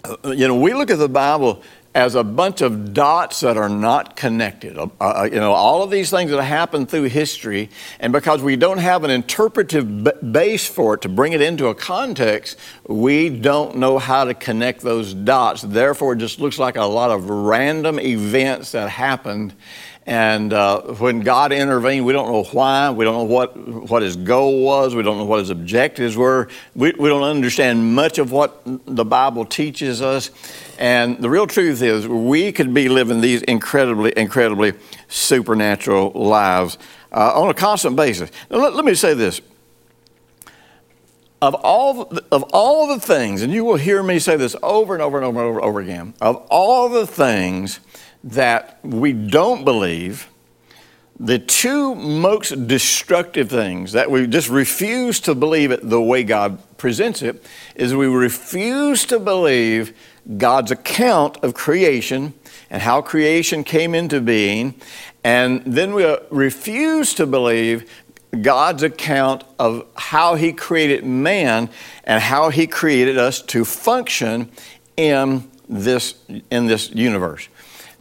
uh, 0.04 0.30
you 0.30 0.48
know, 0.48 0.56
we 0.56 0.72
look 0.72 0.90
at 0.90 0.98
the 0.98 1.08
Bible 1.08 1.62
as 1.94 2.14
a 2.14 2.24
bunch 2.24 2.62
of 2.62 2.94
dots 2.94 3.40
that 3.40 3.56
are 3.56 3.68
not 3.68 4.16
connected. 4.16 4.78
Uh, 4.78 4.88
uh, 5.00 5.28
you 5.30 5.38
know, 5.38 5.52
all 5.52 5.82
of 5.82 5.90
these 5.90 6.10
things 6.10 6.30
that 6.30 6.42
happen 6.42 6.86
through 6.86 7.04
history, 7.04 7.68
and 8.00 8.12
because 8.12 8.42
we 8.42 8.56
don't 8.56 8.78
have 8.78 9.04
an 9.04 9.10
interpretive 9.10 10.04
b- 10.04 10.10
base 10.30 10.66
for 10.66 10.94
it 10.94 11.02
to 11.02 11.08
bring 11.08 11.32
it 11.32 11.42
into 11.42 11.66
a 11.66 11.74
context, 11.74 12.58
we 12.86 13.28
don't 13.28 13.76
know 13.76 13.98
how 13.98 14.24
to 14.24 14.32
connect 14.32 14.80
those 14.80 15.12
dots. 15.12 15.62
Therefore, 15.62 16.14
it 16.14 16.18
just 16.18 16.40
looks 16.40 16.58
like 16.58 16.76
a 16.76 16.84
lot 16.84 17.10
of 17.10 17.28
random 17.28 18.00
events 18.00 18.72
that 18.72 18.88
happened 18.88 19.54
and 20.04 20.52
uh, 20.52 20.80
when 20.94 21.20
God 21.20 21.52
intervened, 21.52 22.04
we 22.04 22.12
don't 22.12 22.30
know 22.30 22.42
why. 22.42 22.90
We 22.90 23.04
don't 23.04 23.14
know 23.14 23.34
what, 23.34 23.56
what 23.56 24.02
his 24.02 24.16
goal 24.16 24.64
was. 24.64 24.96
We 24.96 25.02
don't 25.04 25.16
know 25.16 25.24
what 25.24 25.38
his 25.38 25.50
objectives 25.50 26.16
were. 26.16 26.48
We, 26.74 26.92
we 26.98 27.08
don't 27.08 27.22
understand 27.22 27.94
much 27.94 28.18
of 28.18 28.32
what 28.32 28.62
the 28.64 29.04
Bible 29.04 29.44
teaches 29.44 30.02
us. 30.02 30.30
And 30.78 31.18
the 31.18 31.30
real 31.30 31.46
truth 31.46 31.82
is, 31.82 32.08
we 32.08 32.50
could 32.50 32.74
be 32.74 32.88
living 32.88 33.20
these 33.20 33.42
incredibly, 33.42 34.12
incredibly 34.16 34.72
supernatural 35.06 36.10
lives 36.10 36.78
uh, 37.12 37.40
on 37.40 37.48
a 37.48 37.54
constant 37.54 37.94
basis. 37.94 38.28
Now, 38.50 38.58
let, 38.58 38.74
let 38.74 38.84
me 38.84 38.94
say 38.94 39.14
this. 39.14 39.40
Of 41.40 41.54
all, 41.56 42.12
of 42.30 42.44
all 42.52 42.88
the 42.88 43.00
things, 43.00 43.42
and 43.42 43.52
you 43.52 43.64
will 43.64 43.76
hear 43.76 44.02
me 44.02 44.18
say 44.18 44.36
this 44.36 44.56
over 44.62 44.94
and 44.94 45.02
over 45.02 45.18
and 45.18 45.26
over 45.26 45.40
and 45.40 45.48
over, 45.48 45.62
over 45.62 45.80
again, 45.80 46.14
of 46.20 46.36
all 46.50 46.88
the 46.88 47.06
things 47.06 47.80
that 48.24 48.78
we 48.82 49.12
don't 49.12 49.64
believe, 49.64 50.28
the 51.18 51.38
two 51.38 51.94
most 51.94 52.66
destructive 52.66 53.48
things 53.48 53.92
that 53.92 54.10
we 54.10 54.26
just 54.26 54.48
refuse 54.48 55.20
to 55.20 55.34
believe 55.34 55.70
it 55.70 55.88
the 55.88 56.00
way 56.00 56.24
God 56.24 56.58
presents 56.78 57.22
it 57.22 57.44
is 57.76 57.94
we 57.94 58.06
refuse 58.06 59.04
to 59.06 59.20
believe 59.20 59.96
God's 60.36 60.70
account 60.70 61.36
of 61.38 61.54
creation 61.54 62.34
and 62.70 62.82
how 62.82 63.02
creation 63.02 63.64
came 63.64 63.94
into 63.94 64.20
being, 64.20 64.74
and 65.22 65.62
then 65.64 65.94
we 65.94 66.04
uh, 66.04 66.16
refuse 66.30 67.14
to 67.14 67.26
believe 67.26 67.88
God's 68.40 68.82
account 68.82 69.44
of 69.58 69.86
how 69.94 70.36
He 70.36 70.52
created 70.52 71.04
man 71.04 71.68
and 72.04 72.22
how 72.22 72.48
He 72.48 72.66
created 72.66 73.18
us 73.18 73.42
to 73.42 73.64
function 73.64 74.50
in 74.96 75.50
this, 75.68 76.14
in 76.50 76.66
this 76.66 76.90
universe. 76.90 77.48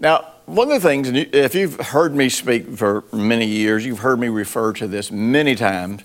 Now, 0.01 0.31
one 0.47 0.71
of 0.71 0.81
the 0.81 0.87
things, 0.87 1.09
if 1.11 1.53
you've 1.53 1.79
heard 1.79 2.15
me 2.15 2.27
speak 2.27 2.75
for 2.75 3.03
many 3.13 3.45
years, 3.45 3.85
you've 3.85 3.99
heard 3.99 4.19
me 4.19 4.29
refer 4.29 4.73
to 4.73 4.87
this 4.87 5.11
many 5.11 5.53
times. 5.53 6.01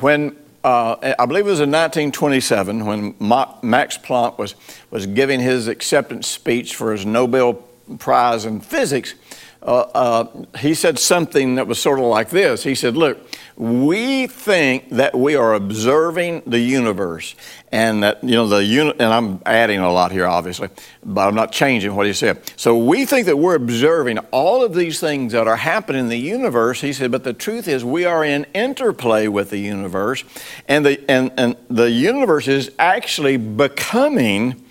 When 0.00 0.36
uh, 0.64 1.14
I 1.16 1.26
believe 1.26 1.46
it 1.46 1.50
was 1.50 1.60
in 1.60 1.70
1927 1.70 2.84
when 2.84 3.14
Max 3.20 3.96
Planck 3.96 4.36
was, 4.36 4.56
was 4.90 5.06
giving 5.06 5.38
his 5.38 5.68
acceptance 5.68 6.26
speech 6.26 6.74
for 6.74 6.90
his 6.90 7.06
Nobel 7.06 7.54
Prize 8.00 8.46
in 8.46 8.60
Physics, 8.60 9.14
uh, 9.62 9.80
uh, 9.94 10.44
he 10.58 10.72
said 10.72 10.98
something 10.98 11.56
that 11.56 11.66
was 11.66 11.78
sort 11.80 11.98
of 11.98 12.06
like 12.06 12.30
this. 12.30 12.62
He 12.62 12.74
said, 12.74 12.96
Look, 12.96 13.18
we 13.56 14.26
think 14.26 14.88
that 14.88 15.14
we 15.14 15.36
are 15.36 15.52
observing 15.52 16.42
the 16.46 16.58
universe 16.58 17.34
and 17.70 18.02
that, 18.02 18.24
you 18.24 18.30
know, 18.30 18.48
the 18.48 18.64
uni- 18.64 18.92
and 18.92 19.12
I'm 19.12 19.42
adding 19.44 19.80
a 19.80 19.92
lot 19.92 20.12
here, 20.12 20.26
obviously, 20.26 20.70
but 21.04 21.28
I'm 21.28 21.34
not 21.34 21.52
changing 21.52 21.94
what 21.94 22.06
he 22.06 22.14
said. 22.14 22.40
So 22.56 22.78
we 22.78 23.04
think 23.04 23.26
that 23.26 23.36
we're 23.36 23.54
observing 23.54 24.16
all 24.30 24.64
of 24.64 24.74
these 24.74 24.98
things 24.98 25.32
that 25.32 25.46
are 25.46 25.56
happening 25.56 26.04
in 26.04 26.08
the 26.08 26.16
universe. 26.16 26.80
He 26.80 26.94
said, 26.94 27.10
but 27.10 27.24
the 27.24 27.34
truth 27.34 27.68
is 27.68 27.84
we 27.84 28.06
are 28.06 28.24
in 28.24 28.46
interplay 28.54 29.28
with 29.28 29.50
the 29.50 29.58
universe 29.58 30.24
and 30.66 30.86
the, 30.86 31.10
and, 31.10 31.30
and 31.36 31.56
the 31.68 31.90
universe 31.90 32.48
is 32.48 32.70
actually 32.78 33.36
becoming 33.36 34.64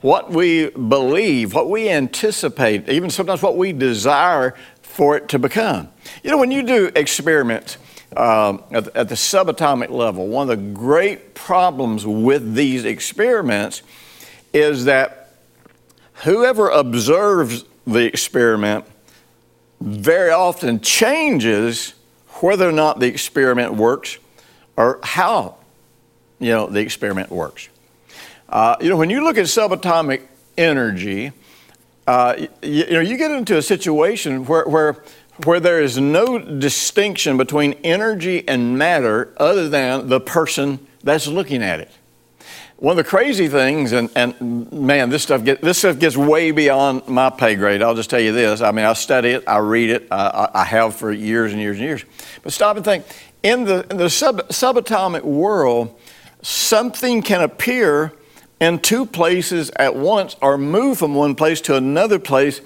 what 0.00 0.30
we 0.30 0.70
believe, 0.70 1.54
what 1.54 1.70
we 1.70 1.88
anticipate, 1.88 2.88
even 2.88 3.10
sometimes 3.10 3.42
what 3.42 3.56
we 3.56 3.72
desire 3.72 4.54
for 4.82 5.16
it 5.16 5.28
to 5.28 5.38
become. 5.38 5.88
You 6.22 6.30
know, 6.30 6.38
when 6.38 6.50
you 6.50 6.62
do 6.62 6.90
experiments 6.94 7.78
um, 8.16 8.62
at, 8.70 8.94
at, 8.96 9.08
the 9.08 9.14
subatomic 9.14 9.90
level, 9.90 10.28
one 10.28 10.48
of 10.48 10.56
the 10.56 10.72
great 10.72 11.34
problems 11.34 12.06
with 12.06 12.54
these 12.54 12.84
experiments 12.84 13.82
is 14.52 14.84
that 14.84 15.34
whoever 16.24 16.68
observes 16.70 17.64
the 17.86 18.04
experiment 18.04 18.84
very 19.80 20.30
often 20.30 20.80
changes 20.80 21.94
whether 22.40 22.68
or 22.68 22.72
not 22.72 23.00
the 23.00 23.06
experiment 23.06 23.74
works 23.74 24.18
or 24.76 25.00
how 25.02 25.56
you 26.38 26.50
know 26.50 26.66
the 26.66 26.80
experiment 26.80 27.30
works. 27.30 27.68
Uh, 28.48 28.76
you 28.80 28.88
know, 28.88 28.96
when 28.96 29.10
you 29.10 29.24
look 29.24 29.38
at 29.38 29.46
subatomic 29.46 30.22
energy, 30.56 31.32
uh, 32.06 32.34
you, 32.38 32.48
you, 32.62 32.90
know, 32.90 33.00
you 33.00 33.16
get 33.16 33.30
into 33.32 33.56
a 33.56 33.62
situation 33.62 34.44
where, 34.46 34.64
where, 34.64 35.02
where 35.44 35.58
there 35.58 35.82
is 35.82 35.98
no 35.98 36.38
distinction 36.38 37.36
between 37.36 37.72
energy 37.84 38.46
and 38.46 38.78
matter 38.78 39.34
other 39.38 39.68
than 39.68 40.08
the 40.08 40.20
person 40.20 40.86
that's 41.02 41.26
looking 41.26 41.62
at 41.62 41.80
it. 41.80 41.90
One 42.76 42.92
of 42.92 42.96
the 42.98 43.08
crazy 43.08 43.48
things, 43.48 43.92
and, 43.92 44.10
and 44.14 44.70
man, 44.70 45.08
this 45.08 45.22
stuff, 45.22 45.42
get, 45.42 45.62
this 45.62 45.78
stuff 45.78 45.98
gets 45.98 46.16
way 46.16 46.50
beyond 46.50 47.08
my 47.08 47.30
pay 47.30 47.54
grade. 47.54 47.82
I'll 47.82 47.94
just 47.94 48.10
tell 48.10 48.20
you 48.20 48.32
this. 48.32 48.60
I 48.60 48.70
mean, 48.70 48.84
I 48.84 48.92
study 48.92 49.30
it, 49.30 49.44
I 49.46 49.58
read 49.58 49.90
it, 49.90 50.08
I, 50.10 50.50
I 50.52 50.64
have 50.64 50.94
for 50.94 51.10
years 51.10 51.52
and 51.52 51.60
years 51.60 51.78
and 51.78 51.86
years. 51.86 52.04
But 52.42 52.52
stop 52.52 52.76
and 52.76 52.84
think. 52.84 53.04
In 53.42 53.64
the, 53.64 53.86
in 53.90 53.96
the 53.96 54.10
sub, 54.10 54.48
subatomic 54.48 55.22
world, 55.22 55.98
something 56.42 57.22
can 57.22 57.40
appear 57.40 58.12
in 58.60 58.78
two 58.78 59.06
places 59.06 59.70
at 59.76 59.94
once 59.94 60.36
or 60.40 60.56
move 60.56 60.98
from 60.98 61.14
one 61.14 61.34
place 61.34 61.60
to 61.62 61.76
another 61.76 62.18
place, 62.18 62.60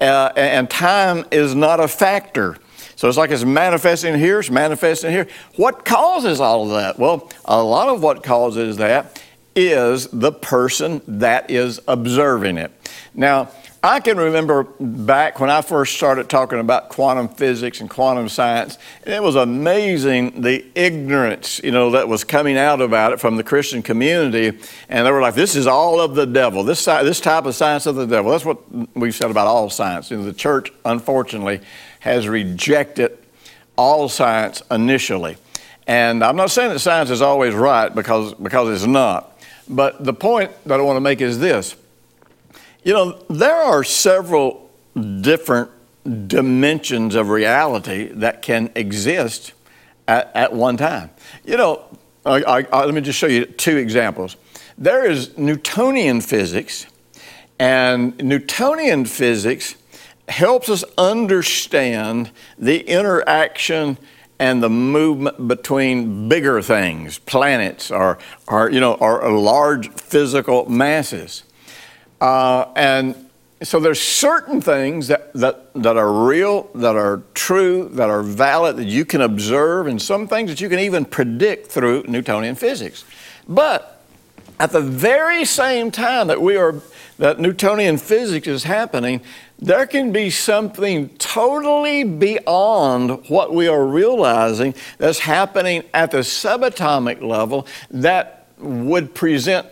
uh, 0.00 0.32
and 0.36 0.68
time 0.70 1.24
is 1.30 1.54
not 1.54 1.80
a 1.80 1.88
factor. 1.88 2.58
So 2.96 3.08
it's 3.08 3.18
like 3.18 3.30
it's 3.30 3.44
manifesting 3.44 4.18
here, 4.18 4.40
it's 4.40 4.50
manifesting 4.50 5.10
here. 5.10 5.26
What 5.56 5.84
causes 5.84 6.40
all 6.40 6.64
of 6.64 6.70
that? 6.70 6.98
Well, 6.98 7.30
a 7.44 7.62
lot 7.62 7.88
of 7.88 8.02
what 8.02 8.22
causes 8.22 8.76
that 8.76 9.20
is 9.56 10.08
the 10.08 10.32
person 10.32 11.02
that 11.06 11.50
is 11.50 11.80
observing 11.86 12.58
it. 12.58 12.72
Now, 13.14 13.50
I 13.84 14.00
can 14.00 14.16
remember 14.16 14.62
back 14.80 15.40
when 15.40 15.50
I 15.50 15.60
first 15.60 15.94
started 15.94 16.30
talking 16.30 16.58
about 16.58 16.88
quantum 16.88 17.28
physics 17.28 17.82
and 17.82 17.90
quantum 17.90 18.30
science, 18.30 18.78
and 19.04 19.12
it 19.12 19.22
was 19.22 19.36
amazing 19.36 20.40
the 20.40 20.64
ignorance, 20.74 21.60
you 21.62 21.70
know, 21.70 21.90
that 21.90 22.08
was 22.08 22.24
coming 22.24 22.56
out 22.56 22.80
about 22.80 23.12
it 23.12 23.20
from 23.20 23.36
the 23.36 23.44
Christian 23.44 23.82
community. 23.82 24.58
And 24.88 25.06
they 25.06 25.10
were 25.10 25.20
like, 25.20 25.34
this 25.34 25.54
is 25.54 25.66
all 25.66 26.00
of 26.00 26.14
the 26.14 26.24
devil. 26.24 26.64
This, 26.64 26.82
this 26.82 27.20
type 27.20 27.44
of 27.44 27.54
science 27.54 27.84
of 27.84 27.94
the 27.96 28.06
devil. 28.06 28.30
That's 28.30 28.46
what 28.46 28.58
we've 28.96 29.14
said 29.14 29.30
about 29.30 29.48
all 29.48 29.68
science. 29.68 30.10
You 30.10 30.16
know, 30.16 30.24
the 30.24 30.32
church, 30.32 30.72
unfortunately, 30.86 31.60
has 32.00 32.26
rejected 32.26 33.18
all 33.76 34.08
science 34.08 34.62
initially. 34.70 35.36
And 35.86 36.24
I'm 36.24 36.36
not 36.36 36.50
saying 36.50 36.70
that 36.70 36.78
science 36.78 37.10
is 37.10 37.20
always 37.20 37.52
right 37.52 37.94
because, 37.94 38.32
because 38.32 38.80
it's 38.80 38.90
not. 38.90 39.38
But 39.68 40.02
the 40.02 40.14
point 40.14 40.52
that 40.64 40.80
I 40.80 40.82
want 40.82 40.96
to 40.96 41.02
make 41.02 41.20
is 41.20 41.38
this 41.38 41.76
you 42.84 42.92
know, 42.92 43.18
there 43.28 43.56
are 43.56 43.82
several 43.82 44.70
different 44.94 45.70
dimensions 46.28 47.14
of 47.14 47.30
reality 47.30 48.08
that 48.12 48.42
can 48.42 48.70
exist 48.74 49.54
at, 50.06 50.30
at 50.34 50.52
one 50.52 50.76
time. 50.76 51.10
You 51.44 51.56
know, 51.56 51.82
I, 52.26 52.42
I, 52.42 52.66
I, 52.72 52.84
let 52.84 52.94
me 52.94 53.00
just 53.00 53.18
show 53.18 53.26
you 53.26 53.46
two 53.46 53.78
examples. 53.78 54.36
There 54.76 55.10
is 55.10 55.36
Newtonian 55.38 56.20
physics, 56.20 56.86
and 57.58 58.16
Newtonian 58.18 59.06
physics 59.06 59.76
helps 60.28 60.68
us 60.68 60.84
understand 60.98 62.30
the 62.58 62.80
interaction 62.80 63.98
and 64.38 64.62
the 64.62 64.70
movement 64.70 65.48
between 65.48 66.28
bigger 66.28 66.60
things, 66.60 67.18
planets, 67.20 67.90
or, 67.90 68.18
or 68.48 68.70
you 68.70 68.80
know, 68.80 68.94
or 68.94 69.30
large 69.30 69.88
physical 69.90 70.68
masses. 70.68 71.44
Uh, 72.24 72.72
and 72.74 73.14
so 73.62 73.78
there's 73.78 74.00
certain 74.00 74.58
things 74.58 75.08
that, 75.08 75.30
that, 75.34 75.70
that 75.74 75.98
are 75.98 76.10
real, 76.10 76.70
that 76.74 76.96
are 76.96 77.22
true, 77.34 77.90
that 77.90 78.08
are 78.08 78.22
valid, 78.22 78.78
that 78.78 78.86
you 78.86 79.04
can 79.04 79.20
observe, 79.20 79.86
and 79.86 80.00
some 80.00 80.26
things 80.26 80.48
that 80.48 80.58
you 80.58 80.70
can 80.70 80.78
even 80.78 81.04
predict 81.04 81.70
through 81.70 82.02
Newtonian 82.08 82.54
physics. 82.54 83.04
But 83.46 84.02
at 84.58 84.72
the 84.72 84.80
very 84.80 85.44
same 85.44 85.90
time 85.90 86.28
that 86.28 86.40
we 86.40 86.56
are 86.56 86.80
that 87.18 87.40
Newtonian 87.40 87.98
physics 87.98 88.48
is 88.48 88.64
happening, 88.64 89.20
there 89.58 89.86
can 89.86 90.10
be 90.10 90.30
something 90.30 91.10
totally 91.18 92.04
beyond 92.04 93.28
what 93.28 93.52
we 93.52 93.68
are 93.68 93.84
realizing 93.84 94.74
that's 94.96 95.18
happening 95.18 95.84
at 95.92 96.10
the 96.10 96.20
subatomic 96.20 97.20
level 97.20 97.66
that 97.90 98.48
would 98.56 99.14
present, 99.14 99.66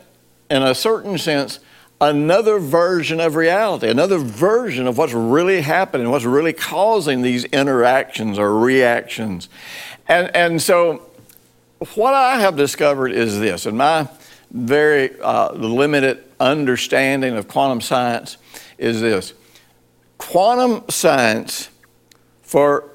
in 0.50 0.62
a 0.62 0.75
certain 0.75 1.16
sense, 1.16 1.59
another 2.02 2.59
version 2.59 3.21
of 3.21 3.37
reality, 3.37 3.88
another 3.88 4.18
version 4.18 4.88
of 4.88 4.99
what's 4.99 5.12
really 5.12 5.61
happening, 5.61 6.11
what's 6.11 6.25
really 6.25 6.52
causing 6.52 7.23
these 7.23 7.44
interactions 7.44 8.40
or 8.40 8.59
reactions. 8.59 9.49
And, 10.09 10.35
and 10.35 10.61
so, 10.61 11.09
what 11.94 12.12
I 12.12 12.40
have 12.40 12.56
discovered 12.56 13.12
is 13.12 13.38
this, 13.38 13.66
in 13.66 13.76
my 13.76 14.09
very 14.50 15.18
uh, 15.21 15.52
limited 15.52 16.25
understanding 16.40 17.37
of 17.37 17.47
quantum 17.47 17.80
science, 17.80 18.37
is 18.78 19.00
this 19.00 19.32
quantum 20.18 20.88
science, 20.88 21.68
for 22.42 22.90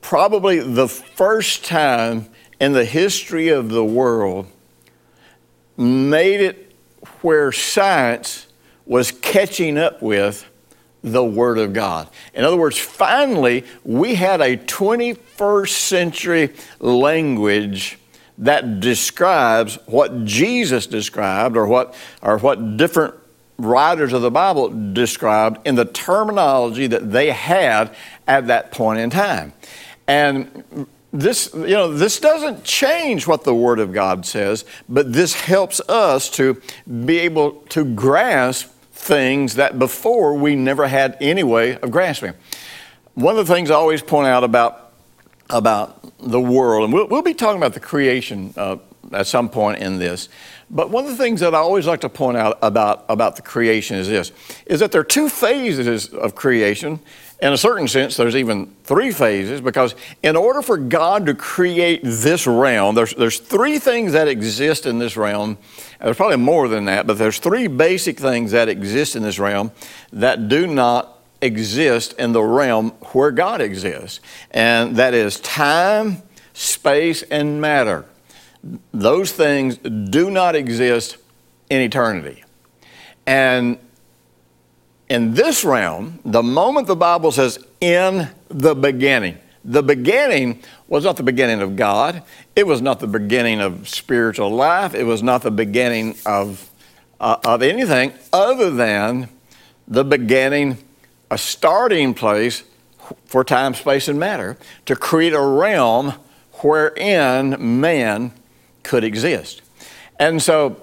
probably 0.00 0.58
the 0.58 0.88
first 0.88 1.64
time 1.64 2.28
in 2.60 2.72
the 2.72 2.84
history 2.84 3.48
of 3.48 3.68
the 3.68 3.84
world, 3.84 4.46
made 5.76 6.40
it 6.40 6.63
where 7.24 7.50
science 7.50 8.46
was 8.84 9.10
catching 9.10 9.78
up 9.78 10.02
with 10.02 10.46
the 11.02 11.24
Word 11.24 11.56
of 11.56 11.72
God. 11.72 12.08
In 12.34 12.44
other 12.44 12.58
words, 12.58 12.78
finally, 12.78 13.64
we 13.82 14.14
had 14.14 14.42
a 14.42 14.58
21st 14.58 15.68
century 15.68 16.52
language 16.80 17.98
that 18.36 18.80
describes 18.80 19.78
what 19.86 20.26
Jesus 20.26 20.86
described 20.86 21.56
or 21.56 21.66
what, 21.66 21.94
or 22.20 22.36
what 22.36 22.76
different 22.76 23.14
writers 23.56 24.12
of 24.12 24.20
the 24.20 24.30
Bible 24.30 24.92
described 24.92 25.66
in 25.66 25.76
the 25.76 25.86
terminology 25.86 26.86
that 26.88 27.10
they 27.10 27.30
had 27.30 27.94
at 28.26 28.48
that 28.48 28.70
point 28.70 29.00
in 29.00 29.08
time. 29.08 29.54
And 30.06 30.86
this, 31.14 31.54
you 31.54 31.68
know, 31.68 31.92
this 31.92 32.18
doesn't 32.18 32.64
change 32.64 33.28
what 33.28 33.44
the 33.44 33.54
Word 33.54 33.78
of 33.78 33.92
God 33.92 34.26
says, 34.26 34.64
but 34.88 35.12
this 35.12 35.32
helps 35.32 35.80
us 35.88 36.28
to 36.30 36.60
be 37.04 37.20
able 37.20 37.52
to 37.70 37.84
grasp 37.84 38.68
things 38.90 39.54
that 39.54 39.78
before 39.78 40.34
we 40.34 40.56
never 40.56 40.88
had 40.88 41.16
any 41.20 41.44
way 41.44 41.78
of 41.78 41.92
grasping. 41.92 42.34
One 43.14 43.38
of 43.38 43.46
the 43.46 43.54
things 43.54 43.70
I 43.70 43.74
always 43.74 44.02
point 44.02 44.26
out 44.26 44.42
about, 44.42 44.92
about 45.50 46.12
the 46.18 46.40
world, 46.40 46.84
and 46.84 46.92
we'll, 46.92 47.06
we'll 47.06 47.22
be 47.22 47.34
talking 47.34 47.58
about 47.58 47.74
the 47.74 47.80
creation 47.80 48.52
uh, 48.56 48.78
at 49.12 49.28
some 49.28 49.48
point 49.48 49.78
in 49.78 50.00
this. 50.00 50.28
But 50.68 50.90
one 50.90 51.04
of 51.04 51.10
the 51.10 51.16
things 51.16 51.38
that 51.40 51.54
I 51.54 51.58
always 51.58 51.86
like 51.86 52.00
to 52.00 52.08
point 52.08 52.36
out 52.36 52.58
about, 52.60 53.04
about 53.08 53.36
the 53.36 53.42
creation 53.42 53.98
is 53.98 54.08
this, 54.08 54.32
is 54.66 54.80
that 54.80 54.90
there 54.90 55.00
are 55.00 55.04
two 55.04 55.28
phases 55.28 56.08
of 56.08 56.34
creation. 56.34 56.98
In 57.42 57.52
a 57.52 57.58
certain 57.58 57.88
sense, 57.88 58.16
there's 58.16 58.36
even 58.36 58.74
three 58.84 59.10
phases 59.10 59.60
because 59.60 59.94
in 60.22 60.36
order 60.36 60.62
for 60.62 60.76
God 60.76 61.26
to 61.26 61.34
create 61.34 62.00
this 62.02 62.46
realm, 62.46 62.94
there's, 62.94 63.12
there's 63.14 63.38
three 63.38 63.78
things 63.78 64.12
that 64.12 64.28
exist 64.28 64.86
in 64.86 64.98
this 64.98 65.16
realm. 65.16 65.58
There's 66.00 66.16
probably 66.16 66.36
more 66.36 66.68
than 66.68 66.84
that, 66.86 67.06
but 67.06 67.18
there's 67.18 67.38
three 67.38 67.66
basic 67.66 68.18
things 68.18 68.52
that 68.52 68.68
exist 68.68 69.16
in 69.16 69.22
this 69.22 69.38
realm 69.38 69.72
that 70.12 70.48
do 70.48 70.66
not 70.66 71.18
exist 71.42 72.14
in 72.14 72.32
the 72.32 72.42
realm 72.42 72.90
where 73.12 73.30
God 73.30 73.60
exists. 73.60 74.20
And 74.50 74.96
that 74.96 75.12
is 75.12 75.40
time, 75.40 76.22
space, 76.54 77.22
and 77.24 77.60
matter. 77.60 78.06
Those 78.92 79.32
things 79.32 79.76
do 79.76 80.30
not 80.30 80.54
exist 80.54 81.18
in 81.68 81.80
eternity. 81.80 82.44
And 83.26 83.78
in 85.14 85.32
this 85.32 85.64
realm, 85.64 86.18
the 86.24 86.42
moment 86.42 86.88
the 86.88 86.96
Bible 86.96 87.30
says 87.30 87.64
in 87.80 88.28
the 88.48 88.74
beginning, 88.74 89.38
the 89.64 89.82
beginning 89.82 90.60
was 90.88 91.04
not 91.04 91.16
the 91.16 91.22
beginning 91.22 91.62
of 91.62 91.76
God. 91.76 92.24
It 92.56 92.66
was 92.66 92.82
not 92.82 92.98
the 92.98 93.06
beginning 93.06 93.60
of 93.60 93.88
spiritual 93.88 94.50
life. 94.50 94.92
It 94.92 95.04
was 95.04 95.22
not 95.22 95.42
the 95.42 95.52
beginning 95.52 96.16
of, 96.26 96.68
uh, 97.20 97.36
of 97.44 97.62
anything 97.62 98.12
other 98.32 98.72
than 98.72 99.28
the 99.86 100.04
beginning, 100.04 100.78
a 101.30 101.38
starting 101.38 102.12
place 102.12 102.64
for 103.24 103.44
time, 103.44 103.74
space, 103.74 104.08
and 104.08 104.18
matter 104.18 104.56
to 104.86 104.96
create 104.96 105.32
a 105.32 105.40
realm 105.40 106.14
wherein 106.54 107.80
man 107.80 108.32
could 108.82 109.04
exist. 109.04 109.62
And 110.18 110.42
so, 110.42 110.76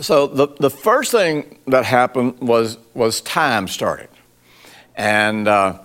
so 0.00 0.26
the, 0.26 0.48
the 0.58 0.70
first 0.70 1.12
thing 1.12 1.58
that 1.66 1.84
happened 1.84 2.40
was, 2.40 2.78
was 2.94 3.20
time 3.20 3.68
started. 3.68 4.08
And 4.96 5.48
uh, 5.48 5.78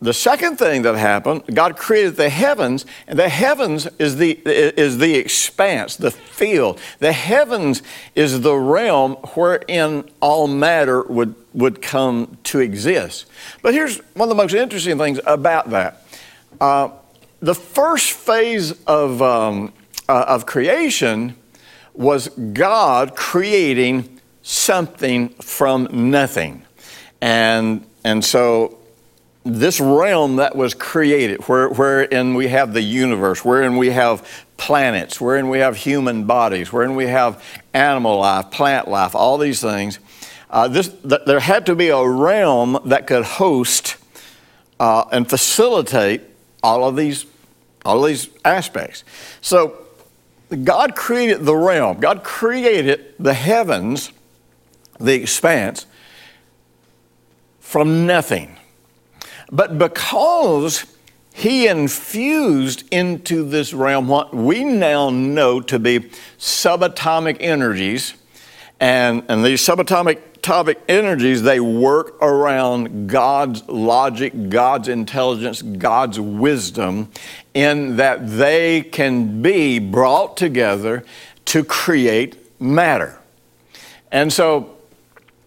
the 0.00 0.12
second 0.12 0.58
thing 0.58 0.82
that 0.82 0.96
happened, 0.96 1.44
God 1.52 1.76
created 1.76 2.16
the 2.16 2.28
heavens, 2.28 2.84
and 3.06 3.18
the 3.18 3.28
heavens 3.28 3.88
is 3.98 4.16
the, 4.16 4.38
is 4.44 4.98
the 4.98 5.14
expanse, 5.14 5.96
the 5.96 6.10
field. 6.10 6.78
The 6.98 7.12
heavens 7.12 7.82
is 8.14 8.42
the 8.42 8.54
realm 8.54 9.12
wherein 9.34 10.10
all 10.20 10.46
matter 10.46 11.02
would, 11.02 11.34
would 11.54 11.80
come 11.80 12.36
to 12.44 12.60
exist. 12.60 13.26
But 13.62 13.72
here's 13.72 13.98
one 14.14 14.28
of 14.28 14.36
the 14.36 14.42
most 14.42 14.54
interesting 14.54 14.98
things 14.98 15.20
about 15.26 15.70
that. 15.70 16.06
Uh, 16.60 16.90
the 17.40 17.54
first 17.54 18.12
phase 18.12 18.72
of, 18.86 19.22
um, 19.22 19.72
uh, 20.08 20.24
of 20.28 20.44
creation 20.44 21.36
was 21.94 22.28
God 22.28 23.16
creating 23.16 24.20
something 24.42 25.30
from 25.40 26.10
nothing. 26.10 26.64
And, 27.20 27.86
and 28.04 28.22
so 28.24 28.78
this 29.44 29.80
realm 29.80 30.36
that 30.36 30.56
was 30.56 30.74
created, 30.74 31.40
where, 31.48 31.68
wherein 31.68 32.34
we 32.34 32.48
have 32.48 32.74
the 32.74 32.82
universe, 32.82 33.44
wherein 33.44 33.76
we 33.76 33.90
have 33.90 34.46
planets, 34.56 35.20
wherein 35.20 35.48
we 35.48 35.58
have 35.58 35.76
human 35.76 36.24
bodies, 36.24 36.72
wherein 36.72 36.94
we 36.94 37.06
have 37.06 37.42
animal 37.72 38.18
life, 38.18 38.50
plant 38.50 38.88
life, 38.88 39.14
all 39.14 39.38
these 39.38 39.60
things, 39.60 39.98
uh, 40.50 40.68
this, 40.68 40.88
th- 40.88 41.22
there 41.26 41.40
had 41.40 41.66
to 41.66 41.74
be 41.74 41.88
a 41.88 42.06
realm 42.06 42.78
that 42.84 43.06
could 43.06 43.24
host 43.24 43.96
uh, 44.80 45.04
and 45.12 45.28
facilitate 45.28 46.22
all 46.62 46.86
of 46.86 46.96
these 46.96 47.26
all 47.84 48.02
these 48.02 48.30
aspects. 48.44 49.04
So 49.42 49.83
God 50.56 50.94
created 50.94 51.44
the 51.44 51.56
realm, 51.56 52.00
God 52.00 52.22
created 52.22 53.14
the 53.18 53.34
heavens, 53.34 54.12
the 55.00 55.14
expanse, 55.14 55.86
from 57.60 58.06
nothing. 58.06 58.56
But 59.50 59.78
because 59.78 60.86
he 61.32 61.66
infused 61.66 62.84
into 62.92 63.42
this 63.42 63.74
realm 63.74 64.06
what 64.06 64.32
we 64.32 64.64
now 64.64 65.10
know 65.10 65.60
to 65.62 65.78
be 65.78 66.10
subatomic 66.38 67.38
energies, 67.40 68.14
and, 68.78 69.24
and 69.28 69.44
these 69.44 69.60
subatomic 69.60 70.20
atomic 70.44 70.78
energies, 70.90 71.40
they 71.40 71.58
work 71.58 72.22
around 72.22 73.08
God's 73.08 73.66
logic, 73.66 74.50
God's 74.50 74.88
intelligence, 74.88 75.62
God's 75.62 76.20
wisdom, 76.20 77.10
in 77.54 77.96
that 77.96 78.28
they 78.28 78.82
can 78.82 79.40
be 79.40 79.78
brought 79.78 80.36
together 80.36 81.02
to 81.46 81.64
create 81.64 82.60
matter. 82.60 83.18
And 84.12 84.30
so 84.30 84.76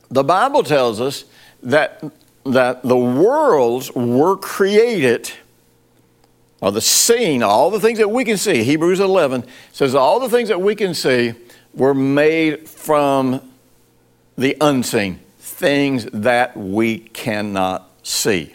the 0.09 0.23
Bible 0.23 0.63
tells 0.63 0.99
us 0.99 1.25
that, 1.61 2.03
that 2.45 2.81
the 2.81 2.97
worlds 2.97 3.91
were 3.93 4.35
created, 4.35 5.29
or 6.59 6.71
the 6.71 6.81
scene, 6.81 7.43
all 7.43 7.69
the 7.69 7.79
things 7.79 7.99
that 7.99 8.09
we 8.09 8.25
can 8.25 8.37
see, 8.37 8.63
Hebrews 8.63 8.99
11 8.99 9.45
says 9.73 9.93
all 9.93 10.19
the 10.19 10.29
things 10.29 10.49
that 10.49 10.59
we 10.59 10.73
can 10.73 10.95
see 10.95 11.35
were 11.75 11.93
made 11.93 12.67
from 12.67 13.41
the 14.37 14.55
unseen, 14.61 15.19
things 15.39 16.05
that 16.05 16.55
we 16.55 16.99
cannot 16.99 17.89
see. 18.03 18.53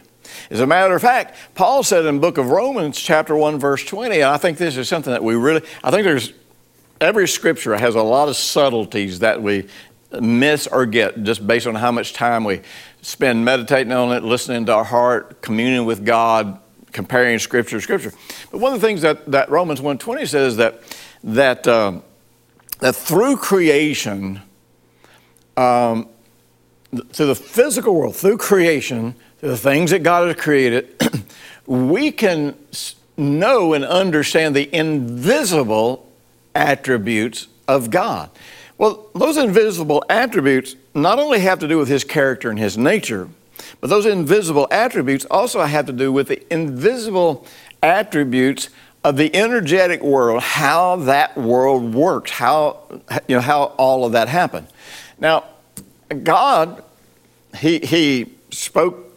As 0.50 0.60
a 0.60 0.66
matter 0.66 0.94
of 0.94 1.02
fact, 1.02 1.36
Paul 1.54 1.82
said 1.82 2.04
in 2.04 2.16
the 2.16 2.20
book 2.20 2.38
of 2.38 2.50
Romans, 2.50 2.98
chapter 2.98 3.36
1, 3.36 3.58
verse 3.58 3.84
20, 3.84 4.16
and 4.16 4.24
I 4.24 4.36
think 4.36 4.58
this 4.58 4.76
is 4.76 4.88
something 4.88 5.12
that 5.12 5.22
we 5.22 5.34
really, 5.34 5.62
I 5.82 5.90
think 5.90 6.04
there's, 6.04 6.32
every 7.00 7.28
scripture 7.28 7.76
has 7.76 7.94
a 7.94 8.02
lot 8.02 8.28
of 8.28 8.36
subtleties 8.36 9.18
that 9.20 9.42
we 9.42 9.68
miss 10.20 10.66
or 10.66 10.86
get 10.86 11.22
just 11.22 11.46
based 11.46 11.66
on 11.66 11.74
how 11.74 11.90
much 11.90 12.12
time 12.12 12.44
we 12.44 12.60
spend 13.00 13.44
meditating 13.44 13.92
on 13.92 14.12
it, 14.12 14.22
listening 14.22 14.66
to 14.66 14.74
our 14.74 14.84
heart, 14.84 15.42
communing 15.42 15.86
with 15.86 16.04
God, 16.04 16.58
comparing 16.92 17.38
scripture 17.38 17.78
to 17.78 17.80
scripture. 17.80 18.12
But 18.50 18.58
one 18.58 18.74
of 18.74 18.80
the 18.80 18.86
things 18.86 19.02
that, 19.02 19.30
that 19.30 19.50
Romans 19.50 19.80
1.20 19.80 20.28
says 20.28 20.56
that, 20.58 20.82
that, 21.24 21.66
uh, 21.66 22.00
that 22.80 22.94
through 22.94 23.38
creation, 23.38 24.42
um, 25.56 26.08
to 27.12 27.26
the 27.26 27.34
physical 27.34 27.94
world, 27.94 28.16
through 28.16 28.38
creation, 28.38 29.14
to 29.40 29.48
the 29.48 29.56
things 29.56 29.90
that 29.90 30.02
God 30.02 30.28
has 30.28 30.36
created, 30.36 30.94
we 31.66 32.12
can 32.12 32.56
know 33.16 33.74
and 33.74 33.84
understand 33.84 34.54
the 34.54 34.74
invisible 34.74 36.08
attributes 36.54 37.48
of 37.68 37.90
God. 37.90 38.30
Well, 38.78 39.08
those 39.14 39.36
invisible 39.36 40.04
attributes 40.08 40.76
not 40.94 41.18
only 41.18 41.40
have 41.40 41.58
to 41.60 41.68
do 41.68 41.78
with 41.78 41.88
His 41.88 42.04
character 42.04 42.50
and 42.50 42.58
His 42.58 42.76
nature, 42.76 43.28
but 43.80 43.90
those 43.90 44.06
invisible 44.06 44.66
attributes 44.70 45.24
also 45.30 45.62
have 45.62 45.86
to 45.86 45.92
do 45.92 46.12
with 46.12 46.28
the 46.28 46.52
invisible 46.52 47.46
attributes 47.82 48.70
of 49.04 49.16
the 49.16 49.34
energetic 49.34 50.02
world, 50.02 50.42
how 50.42 50.96
that 50.96 51.36
world 51.36 51.94
works, 51.94 52.30
how, 52.30 52.78
you 53.26 53.36
know, 53.36 53.40
how 53.40 53.64
all 53.76 54.04
of 54.04 54.12
that 54.12 54.28
happened. 54.28 54.66
Now, 55.22 55.44
God, 56.24 56.82
he, 57.56 57.78
he 57.78 58.34
spoke 58.50 59.16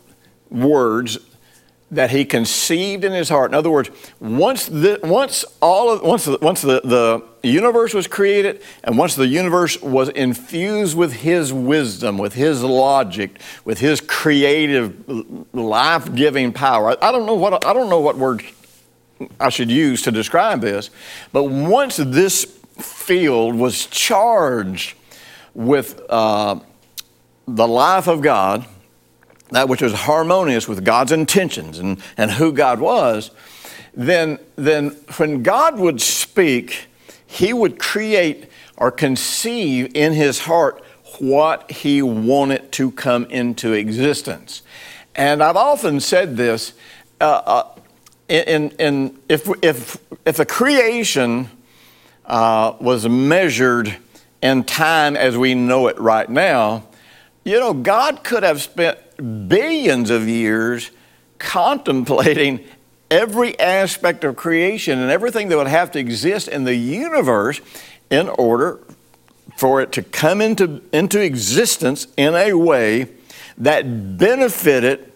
words 0.52 1.18
that 1.90 2.12
he 2.12 2.26
conceived 2.26 3.04
in 3.04 3.12
his 3.12 3.28
heart. 3.28 3.50
In 3.50 3.56
other 3.56 3.72
words, 3.72 3.90
once 4.20 4.68
the, 4.68 5.00
once 5.02 5.44
all 5.64 5.92
of, 5.92 6.04
once, 6.04 6.26
the, 6.26 6.38
once 6.44 6.62
the, 6.62 6.80
the 6.82 7.24
universe 7.48 7.96
was 7.96 8.06
created 8.06 8.62
and 8.84 9.00
once 9.00 9.16
the 9.16 9.26
universe 9.26 9.82
was 9.82 10.10
infused 10.10 10.96
with 10.96 11.12
his 11.12 11.52
wisdom, 11.52 12.20
with 12.20 12.36
his 12.36 12.64
logic, 12.64 13.40
with 13.64 13.80
his 13.80 14.00
creative, 14.00 15.10
life-giving 15.56 16.54
power. 16.54 16.92
I, 16.92 17.10
I 17.10 17.12
don't 17.12 17.26
know 17.26 17.34
what 17.34 17.66
I 17.66 17.74
don't 17.74 17.90
know 17.90 18.00
what 18.00 18.16
word 18.16 18.44
I 19.40 19.50
should 19.50 19.72
use 19.72 20.04
to 20.04 20.12
describe 20.12 20.62
this, 20.62 20.92
but 21.34 21.46
once 21.46 21.98
this 21.98 22.44
field 22.78 23.56
was 23.56 23.88
charged 23.88 24.96
with 25.56 26.00
uh, 26.10 26.60
the 27.48 27.68
life 27.68 28.08
of 28.08 28.22
God, 28.22 28.66
that 29.50 29.70
which 29.70 29.82
was 29.82 29.94
harmonious 29.94 30.68
with 30.68 30.84
God's 30.86 31.12
intentions 31.12 31.80
and, 31.80 32.00
and 32.18 32.30
who 32.30 32.52
God 32.52 32.80
was, 32.80 33.32
then, 33.94 34.38
then 34.56 34.90
when 35.18 35.42
God 35.42 35.80
would 35.80 36.02
speak, 36.02 36.88
He 37.26 37.54
would 37.54 37.80
create 37.80 38.50
or 38.78 38.92
conceive 38.92 39.96
in 39.96 40.14
His 40.14 40.40
heart 40.40 40.84
what 41.20 41.72
He 41.72 42.02
wanted 42.02 42.72
to 42.74 42.92
come 42.92 43.26
into 43.26 43.72
existence. 43.72 44.62
And 45.16 45.42
I've 45.42 45.56
often 45.56 46.02
said 46.02 46.36
this 46.36 46.74
uh, 47.22 47.24
uh, 47.46 47.80
in, 48.28 48.72
in, 48.72 49.20
if, 49.30 49.50
if, 49.62 49.98
if 50.26 50.36
the 50.36 50.46
creation 50.46 51.50
uh, 52.26 52.74
was 52.82 53.08
measured 53.08 53.96
and 54.46 54.68
time 54.68 55.18
as 55.18 55.36
we 55.36 55.56
know 55.56 55.88
it 55.88 55.98
right 56.00 56.30
now, 56.30 56.84
you 57.44 57.60
know, 57.60 57.74
God 57.74 58.24
could 58.24 58.44
have 58.44 58.62
spent 58.62 59.00
billions 59.50 60.12
of 60.12 60.30
years 60.30 60.92
contemplating 61.40 62.64
every 63.10 63.60
aspect 63.60 64.24
of 64.24 64.36
creation 64.36 65.00
and 65.00 65.10
everything 65.10 65.50
that 65.50 65.58
would 65.58 65.66
have 65.66 65.90
to 65.94 66.00
exist 66.00 66.48
in 66.48 66.64
the 66.64 66.76
universe. 66.76 67.60
in 68.12 68.30
order 68.30 68.80
for 69.58 69.82
it 69.82 69.92
to 69.94 70.04
come 70.04 70.42
into, 70.42 70.80
into 70.94 71.20
existence 71.20 72.06
in 72.16 72.36
a 72.36 72.54
way 72.54 73.08
that 73.58 74.18
benefited 74.20 75.12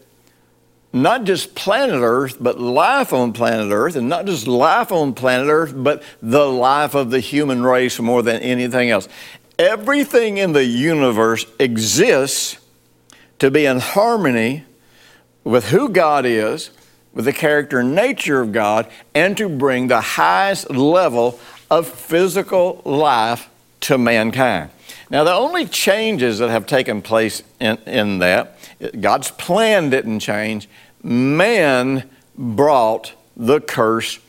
not 0.91 1.23
just 1.23 1.55
planet 1.55 2.01
Earth, 2.01 2.37
but 2.39 2.59
life 2.59 3.13
on 3.13 3.33
planet 3.33 3.71
Earth, 3.71 3.95
and 3.95 4.09
not 4.09 4.25
just 4.25 4.47
life 4.47 4.91
on 4.91 5.13
planet 5.13 5.47
Earth, 5.47 5.73
but 5.75 6.03
the 6.21 6.45
life 6.45 6.95
of 6.95 7.11
the 7.11 7.19
human 7.19 7.63
race 7.63 7.99
more 7.99 8.23
than 8.23 8.41
anything 8.41 8.89
else. 8.89 9.07
Everything 9.57 10.37
in 10.37 10.53
the 10.53 10.63
universe 10.63 11.45
exists 11.59 12.57
to 13.39 13.51
be 13.51 13.65
in 13.65 13.79
harmony 13.79 14.65
with 15.43 15.69
who 15.69 15.89
God 15.89 16.25
is, 16.25 16.71
with 17.13 17.25
the 17.25 17.33
character 17.33 17.79
and 17.79 17.95
nature 17.95 18.41
of 18.41 18.51
God, 18.51 18.89
and 19.13 19.35
to 19.37 19.49
bring 19.49 19.87
the 19.87 20.01
highest 20.01 20.69
level 20.69 21.39
of 21.69 21.87
physical 21.87 22.81
life 22.85 23.49
to 23.81 23.97
mankind. 23.97 24.69
Now, 25.09 25.23
the 25.23 25.33
only 25.33 25.65
changes 25.65 26.39
that 26.39 26.49
have 26.49 26.67
taken 26.67 27.01
place 27.01 27.41
in, 27.59 27.77
in 27.85 28.19
that, 28.19 28.57
God's 28.99 29.31
plan 29.31 29.89
didn't 29.89 30.19
change. 30.19 30.69
Man 31.01 32.09
brought 32.37 33.13
the 33.35 33.59
curse 33.59 34.19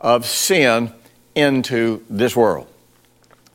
of 0.00 0.24
sin 0.26 0.92
into 1.34 2.04
this 2.08 2.34
world. 2.34 2.66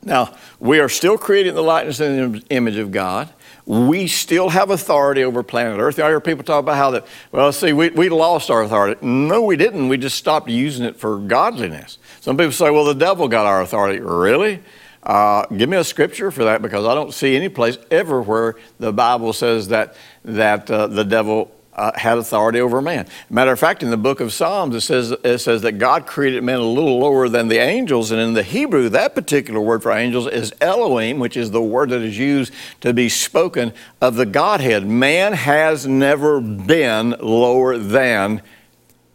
Now, 0.02 0.36
we 0.60 0.78
are 0.78 0.88
still 0.88 1.18
created 1.18 1.50
in 1.50 1.54
the 1.56 1.62
likeness 1.62 2.00
and 2.00 2.44
image 2.50 2.76
of 2.76 2.92
God. 2.92 3.28
We 3.66 4.06
still 4.06 4.48
have 4.48 4.70
authority 4.70 5.24
over 5.24 5.42
planet 5.42 5.78
Earth. 5.78 5.98
I 5.98 6.08
hear 6.08 6.20
people 6.20 6.44
talk 6.44 6.60
about 6.60 6.76
how 6.76 6.92
that, 6.92 7.06
well, 7.32 7.52
see, 7.52 7.72
we, 7.72 7.90
we 7.90 8.08
lost 8.08 8.50
our 8.50 8.62
authority. 8.62 9.04
No, 9.04 9.42
we 9.42 9.56
didn't. 9.56 9.88
We 9.88 9.98
just 9.98 10.16
stopped 10.16 10.48
using 10.48 10.86
it 10.86 10.96
for 10.96 11.18
godliness. 11.18 11.98
Some 12.20 12.36
people 12.36 12.52
say, 12.52 12.70
well, 12.70 12.86
the 12.86 12.94
devil 12.94 13.28
got 13.28 13.44
our 13.44 13.60
authority. 13.60 14.00
Really? 14.00 14.62
Uh, 15.02 15.46
give 15.46 15.68
me 15.68 15.76
a 15.76 15.84
scripture 15.84 16.30
for 16.30 16.44
that 16.44 16.60
because 16.60 16.84
I 16.84 16.94
don't 16.94 17.14
see 17.14 17.36
any 17.36 17.48
place 17.48 17.78
ever 17.90 18.20
where 18.20 18.56
the 18.78 18.92
Bible 18.92 19.32
says 19.32 19.68
that, 19.68 19.94
that 20.24 20.70
uh, 20.70 20.86
the 20.88 21.04
devil 21.04 21.52
uh, 21.78 21.92
had 21.94 22.18
authority 22.18 22.60
over 22.60 22.82
man. 22.82 23.06
Matter 23.30 23.52
of 23.52 23.60
fact, 23.60 23.84
in 23.84 23.90
the 23.90 23.96
book 23.96 24.18
of 24.18 24.32
Psalms, 24.32 24.74
it 24.74 24.80
says, 24.80 25.12
it 25.12 25.38
says 25.38 25.62
that 25.62 25.78
God 25.78 26.06
created 26.06 26.42
man 26.42 26.58
a 26.58 26.62
little 26.62 26.98
lower 26.98 27.28
than 27.28 27.46
the 27.46 27.58
angels. 27.58 28.10
And 28.10 28.20
in 28.20 28.34
the 28.34 28.42
Hebrew, 28.42 28.88
that 28.88 29.14
particular 29.14 29.60
word 29.60 29.84
for 29.84 29.92
angels 29.92 30.26
is 30.26 30.52
Elohim, 30.60 31.20
which 31.20 31.36
is 31.36 31.52
the 31.52 31.62
word 31.62 31.90
that 31.90 32.02
is 32.02 32.18
used 32.18 32.52
to 32.80 32.92
be 32.92 33.08
spoken 33.08 33.72
of 34.00 34.16
the 34.16 34.26
Godhead. 34.26 34.86
Man 34.86 35.34
has 35.34 35.86
never 35.86 36.40
been 36.40 37.10
lower 37.20 37.78
than 37.78 38.42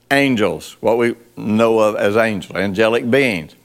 angels, 0.09 0.77
what 0.79 0.97
we 0.97 1.15
know 1.35 1.79
of 1.79 1.97
as 1.97 2.15
angels, 2.15 2.55
angelic 2.55 3.11
beings. 3.11 3.55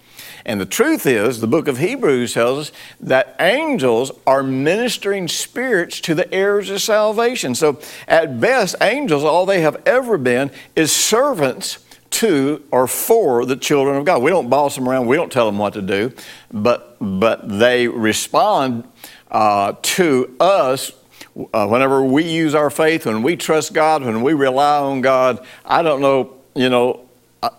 And 0.49 0.59
the 0.59 0.67
truth 0.67 1.05
is, 1.05 1.43
the 1.43 1.47
book 1.47 1.69
of 1.69 1.77
Hebrews 1.77 2.33
tells 2.33 2.59
us 2.59 2.73
that 3.01 3.37
angels 3.39 4.11
are 4.27 4.43
ministering 4.43 5.29
spirits 5.29 6.01
to 6.01 6.15
the 6.15 6.33
heirs 6.33 6.71
of 6.71 6.81
salvation. 6.81 7.55
So, 7.55 7.79
at 8.09 8.41
best, 8.41 8.75
angels, 8.81 9.25
all 9.25 9.45
they 9.45 9.61
have 9.61 9.77
ever 9.85 10.17
been 10.17 10.51
is 10.75 10.91
servants 10.91 11.85
to 12.13 12.65
or 12.71 12.87
for 12.87 13.45
the 13.45 13.57
children 13.57 13.97
of 13.97 14.07
God. 14.07 14.23
We 14.23 14.31
don't 14.31 14.49
boss 14.49 14.75
them 14.75 14.89
around, 14.89 15.07
we 15.07 15.17
don't 15.17 15.31
tell 15.31 15.45
them 15.45 15.59
what 15.59 15.75
to 15.75 15.83
do, 15.83 16.15
but, 16.51 16.97
but 16.99 17.47
they 17.59 17.87
respond 17.87 18.89
uh, 19.31 19.75
to 19.83 20.35
us 20.41 20.93
uh, 21.53 21.67
whenever 21.67 22.03
we 22.03 22.25
use 22.25 22.55
our 22.55 22.71
faith, 22.71 23.05
when 23.05 23.23
we 23.23 23.37
trust 23.37 23.75
God, 23.75 24.03
when 24.03 24.23
we 24.23 24.33
rely 24.33 24.79
on 24.79 25.03
God. 25.03 25.45
I 25.67 25.83
don't 25.83 26.01
know, 26.01 26.39
you 26.55 26.71
know, 26.71 27.08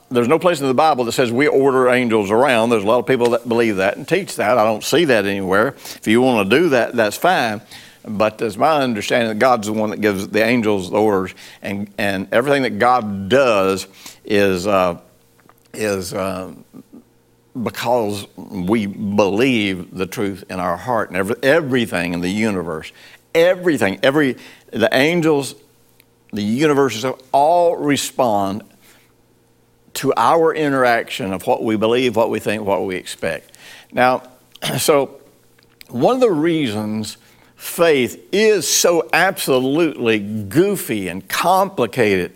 there's 0.10 0.28
no 0.28 0.40
place 0.40 0.60
in 0.60 0.68
the 0.68 0.74
Bible 0.74 1.06
that 1.06 1.14
says 1.14 1.32
we 1.32 1.48
order 1.48 1.90
angels 1.90 2.32
around. 2.32 2.70
There's 2.70 2.84
a 2.84 2.88
lot 2.88 3.00
of 3.00 3.06
people 3.06 3.30
that 3.32 3.48
believe 3.48 3.78
that 3.78 3.96
and 3.98 4.08
teach 4.08 4.36
that. 4.36 4.58
I 4.58 4.64
don't 4.64 4.84
see 4.84 5.06
that 5.06 5.26
anywhere. 5.26 5.70
If 5.70 6.08
you 6.08 6.22
want 6.22 6.50
to 6.50 6.58
do 6.58 6.70
that, 6.70 6.94
that's 6.94 7.16
fine. 7.16 7.62
But 8.06 8.42
it's 8.42 8.58
my 8.58 8.82
understanding 8.82 9.30
that 9.30 9.40
God's 9.40 9.68
the 9.68 9.74
one 9.74 9.92
that 9.92 10.02
gives 10.02 10.28
the 10.28 10.44
angels 10.44 10.90
the 10.90 10.98
orders, 10.98 11.36
and, 11.62 11.92
and 11.98 12.28
everything 12.32 12.64
that 12.64 12.80
God 12.80 13.30
does 13.30 13.88
is, 14.26 14.66
uh, 14.66 15.00
is 15.74 16.14
uh, 16.14 16.54
because 17.62 18.26
we 18.36 18.86
believe 18.86 19.96
the 19.96 20.06
truth 20.06 20.44
in 20.50 20.60
our 20.60 20.78
heart 20.78 21.10
and 21.10 21.18
every, 21.18 21.36
everything 21.44 22.14
in 22.14 22.22
the 22.22 22.30
universe. 22.30 22.92
Everything, 23.36 24.00
every, 24.02 24.38
the 24.72 24.90
angels, 24.92 25.56
the 26.32 26.42
universes 26.42 27.06
all 27.32 27.76
respond 27.76 28.64
to 30.00 30.14
our 30.16 30.56
interaction 30.56 31.34
of 31.34 31.46
what 31.46 31.62
we 31.62 31.76
believe, 31.76 32.16
what 32.16 32.30
we 32.30 32.40
think, 32.40 32.64
what 32.64 32.86
we 32.86 32.96
expect. 32.96 33.52
Now, 33.92 34.24
so 34.78 35.20
one 35.90 36.16
of 36.16 36.22
the 36.22 36.32
reasons 36.32 37.18
faith 37.58 38.26
is 38.32 38.66
so 38.66 39.10
absolutely 39.12 40.20
goofy 40.20 41.10
and 41.10 41.28
complicated, 41.28 42.32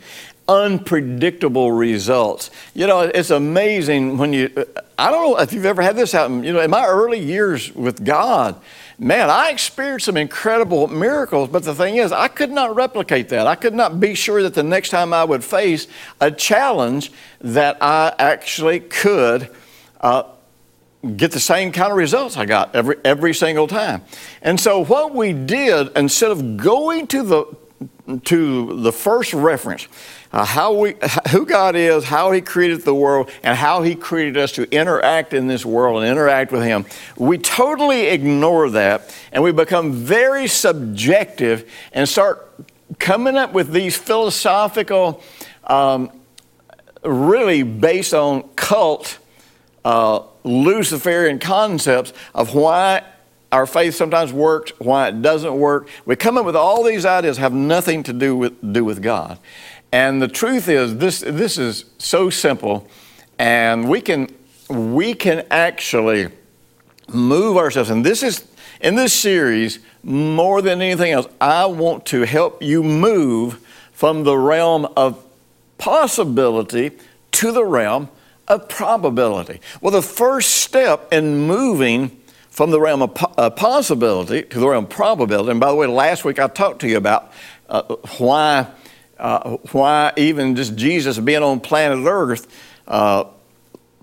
unpredictable 0.49 1.71
results. 1.71 2.51
You 2.73 2.85
know, 2.85 2.99
it's 2.99 3.29
amazing 3.29 4.17
when 4.17 4.33
you, 4.33 4.51
uh, 4.57 4.81
I 4.97 5.09
don't 5.09 5.31
know 5.31 5.39
if 5.39 5.53
you've 5.53 5.65
ever 5.65 5.81
had 5.81 5.95
this 5.95 6.11
happen. 6.11 6.43
You 6.43 6.53
know, 6.53 6.61
in 6.61 6.69
my 6.69 6.85
early 6.85 7.19
years 7.19 7.73
with 7.73 8.05
God, 8.05 8.61
man, 8.99 9.29
I 9.29 9.49
experienced 9.49 10.05
some 10.05 10.17
incredible 10.17 10.87
miracles, 10.87 11.49
but 11.49 11.63
the 11.63 11.73
thing 11.73 11.97
is, 11.97 12.11
I 12.11 12.27
could 12.27 12.51
not 12.51 12.75
replicate 12.75 13.29
that. 13.29 13.47
I 13.47 13.55
could 13.55 13.73
not 13.73 13.99
be 13.99 14.13
sure 14.13 14.43
that 14.43 14.53
the 14.53 14.63
next 14.63 14.89
time 14.89 15.13
I 15.13 15.23
would 15.23 15.43
face 15.43 15.87
a 16.21 16.29
challenge 16.29 17.11
that 17.41 17.77
I 17.81 18.13
actually 18.19 18.81
could 18.81 19.49
uh, 19.99 20.23
get 21.15 21.31
the 21.31 21.39
same 21.39 21.71
kind 21.71 21.91
of 21.91 21.97
results 21.97 22.37
I 22.37 22.45
got 22.45 22.75
every, 22.75 22.97
every 23.03 23.33
single 23.33 23.67
time. 23.67 24.03
And 24.41 24.59
so 24.59 24.85
what 24.85 25.13
we 25.13 25.33
did, 25.33 25.89
instead 25.97 26.31
of 26.31 26.57
going 26.57 27.07
to 27.07 27.23
the, 27.23 27.45
to 28.25 28.81
the 28.81 28.91
first 28.91 29.33
reference, 29.33 29.87
uh, 30.33 30.43
how 30.43 30.73
we, 30.73 30.95
who 31.29 31.45
God 31.45 31.75
is, 31.75 32.03
how 32.03 32.31
He 32.31 32.41
created 32.41 32.81
the 32.81 32.95
world, 32.95 33.29
and 33.43 33.55
how 33.55 33.83
He 33.83 33.95
created 33.95 34.35
us 34.35 34.51
to 34.53 34.69
interact 34.75 35.33
in 35.33 35.47
this 35.47 35.65
world 35.65 36.01
and 36.01 36.11
interact 36.11 36.51
with 36.51 36.63
Him. 36.63 36.85
We 37.15 37.37
totally 37.37 38.07
ignore 38.07 38.69
that 38.71 39.15
and 39.31 39.43
we 39.43 39.51
become 39.51 39.93
very 39.93 40.47
subjective 40.47 41.71
and 41.93 42.09
start 42.09 42.51
coming 42.99 43.37
up 43.37 43.53
with 43.53 43.71
these 43.71 43.95
philosophical, 43.95 45.21
um, 45.65 46.11
really 47.03 47.63
based 47.63 48.13
on 48.13 48.43
cult, 48.55 49.19
uh, 49.85 50.21
Luciferian 50.43 51.39
concepts 51.39 52.11
of 52.33 52.53
why 52.53 53.03
our 53.53 53.67
faith 53.67 53.93
sometimes 53.93 54.33
works, 54.33 54.71
why 54.79 55.09
it 55.09 55.21
doesn't 55.21 55.55
work. 55.55 55.87
We 56.05 56.15
come 56.15 56.37
up 56.37 56.45
with 56.45 56.55
all 56.55 56.83
these 56.83 57.05
ideas 57.05 57.37
have 57.37 57.53
nothing 57.53 58.01
to 58.03 58.13
do 58.13 58.35
with, 58.35 58.73
do 58.73 58.83
with 58.83 59.01
God. 59.01 59.37
And 59.93 60.19
the 60.19 60.27
truth 60.27 60.69
is, 60.69 60.97
this, 60.97 61.19
this 61.19 61.59
is 61.59 61.85
so 61.99 62.31
simple, 62.31 62.87
and 63.37 63.87
we 63.87 64.01
can, 64.01 64.27
we 64.67 65.13
can 65.13 65.45
actually 65.51 66.29
move 67.07 67.57
ourselves. 67.57 67.91
And 67.91 68.03
this 68.03 68.23
is, 68.23 68.43
in 68.81 68.95
this 68.95 69.13
series, 69.13 69.77
more 70.01 70.63
than 70.63 70.81
anything 70.81 71.11
else, 71.11 71.27
I 71.39 71.67
want 71.67 72.07
to 72.07 72.23
help 72.23 72.63
you 72.63 72.81
move 72.81 73.63
from 73.91 74.23
the 74.23 74.35
realm 74.35 74.87
of 74.97 75.23
possibility 75.77 76.97
to 77.33 77.51
the 77.51 77.63
realm 77.63 78.09
of 78.47 78.67
probability. 78.67 79.61
Well, 79.79 79.91
the 79.91 80.01
first 80.01 80.55
step 80.55 81.13
in 81.13 81.45
moving 81.45 82.19
from 82.49 82.71
the 82.71 82.81
realm 82.81 83.03
of 83.03 83.13
po- 83.13 83.33
uh, 83.37 83.51
possibility 83.51 84.41
to 84.41 84.59
the 84.59 84.67
realm 84.69 84.85
of 84.85 84.89
probability, 84.89 85.51
and 85.51 85.59
by 85.59 85.69
the 85.69 85.75
way, 85.75 85.85
last 85.85 86.25
week 86.25 86.39
I 86.39 86.47
talked 86.47 86.79
to 86.81 86.87
you 86.87 86.97
about 86.97 87.31
uh, 87.69 87.83
why 88.17 88.71
uh, 89.17 89.57
why 89.71 90.13
even 90.17 90.55
just 90.55 90.75
Jesus 90.75 91.19
being 91.19 91.43
on 91.43 91.59
planet 91.59 92.05
Earth 92.05 92.47
uh, 92.87 93.25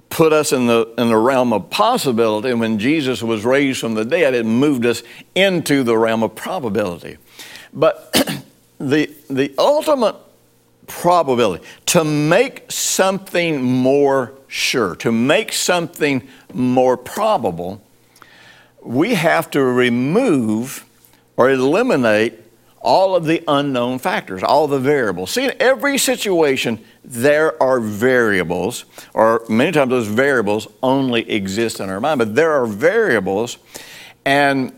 put 0.09 0.33
us 0.33 0.53
in 0.53 0.67
the, 0.67 0.93
in 0.99 1.09
the 1.09 1.17
realm 1.17 1.53
of 1.53 1.71
possibility. 1.71 2.51
And 2.51 2.61
when 2.61 2.79
Jesus 2.79 3.23
was 3.23 3.45
raised 3.45 3.81
from 3.81 3.95
the 3.95 4.05
dead, 4.05 4.35
it 4.35 4.45
moved 4.45 4.85
us 4.85 5.03
into 5.35 5.83
the 5.83 5.97
realm 5.97 6.23
of 6.23 6.35
probability. 6.35 7.17
But 7.73 8.13
the, 8.79 9.15
the 9.29 9.55
ultimate 9.57 10.17
probability, 10.87 11.65
to 11.87 12.05
make 12.05 12.71
something 12.71 13.63
more 13.63 14.35
sure, 14.49 14.97
to 14.97 15.13
make 15.13 15.53
something 15.53 16.27
more 16.53 16.97
probable, 16.97 17.81
we 18.83 19.15
have 19.15 19.51
to 19.53 19.63
remove 19.63 20.85
or 21.37 21.51
eliminate 21.51 22.35
all 22.81 23.15
of 23.15 23.25
the 23.25 23.43
unknown 23.47 23.99
factors, 23.99 24.43
all 24.43 24.67
the 24.67 24.79
variables. 24.79 25.31
See, 25.31 25.45
in 25.45 25.53
every 25.61 25.99
situation, 25.99 26.83
there 27.05 27.61
are 27.63 27.81
variables, 27.81 28.85
or 29.13 29.45
many 29.49 29.73
times 29.73 29.91
those 29.91 30.07
variables 30.07 30.67
only 30.83 31.31
exist 31.31 31.81
in 31.81 31.91
our 31.91 32.01
mind, 32.01 32.19
but 32.19 32.35
there 32.35 32.53
are 32.53 32.67
variables, 32.67 33.59
and 34.25 34.73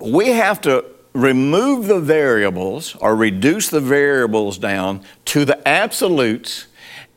we 0.00 0.28
have 0.28 0.60
to 0.62 0.84
remove 1.12 1.86
the 1.86 2.00
variables 2.00 2.94
or 2.96 3.16
reduce 3.16 3.68
the 3.68 3.80
variables 3.80 4.58
down 4.58 5.02
to 5.24 5.44
the 5.44 5.66
absolutes 5.66 6.66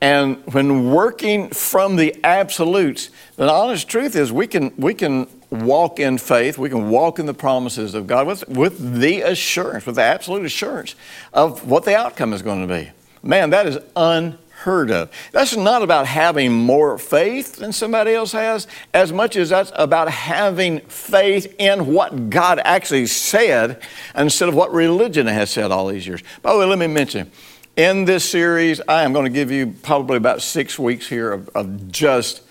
And 0.01 0.41
when 0.53 0.91
working 0.91 1.49
from 1.49 1.97
the 1.97 2.15
absolutes, 2.23 3.09
the 3.35 3.51
honest 3.51 3.89
truth 3.89 4.15
is 4.15 4.31
we 4.31 4.47
can, 4.47 4.73
we 4.77 4.93
can 4.93 5.27
walk 5.49 5.99
in 5.99 6.17
faith, 6.17 6.57
we 6.57 6.69
can 6.69 6.89
walk 6.89 7.19
in 7.19 7.25
the 7.25 7.33
promises 7.33 7.93
of 7.93 8.07
God 8.07 8.27
with, 8.27 8.47
with 8.47 8.99
the 8.99 9.21
assurance, 9.21 9.85
with 9.85 9.95
the 9.95 10.03
absolute 10.03 10.45
assurance 10.45 10.95
of 11.33 11.67
what 11.67 11.85
the 11.85 11.97
outcome 11.97 12.33
is 12.33 12.41
going 12.41 12.67
to 12.67 12.73
be. 12.73 12.89
Man, 13.23 13.49
that 13.49 13.65
is 13.65 13.79
unheard 13.95 14.91
of. 14.91 15.11
That's 15.31 15.55
not 15.55 15.81
about 15.81 16.05
having 16.05 16.53
more 16.53 16.97
faith 16.97 17.57
than 17.57 17.73
somebody 17.73 18.13
else 18.13 18.31
has, 18.31 18.67
as 18.93 19.11
much 19.11 19.35
as 19.35 19.49
that's 19.49 19.71
about 19.75 20.09
having 20.09 20.79
faith 20.81 21.55
in 21.57 21.87
what 21.87 22.29
God 22.29 22.61
actually 22.63 23.07
said 23.07 23.81
instead 24.15 24.49
of 24.49 24.55
what 24.55 24.71
religion 24.71 25.27
has 25.27 25.49
said 25.49 25.71
all 25.71 25.87
these 25.87 26.05
years. 26.05 26.21
By 26.41 26.53
the 26.53 26.59
way, 26.59 26.65
let 26.65 26.79
me 26.79 26.87
mention 26.87 27.31
in 27.79 28.03
this 28.03 28.29
series, 28.29 28.81
I 28.89 29.03
am 29.03 29.13
going 29.13 29.23
to 29.23 29.31
give 29.31 29.51
you 29.51 29.73
probably 29.81 30.17
about 30.17 30.41
six 30.41 30.77
weeks 30.77 31.07
here 31.07 31.31
of, 31.31 31.47
of 31.55 31.89
just 31.89 32.41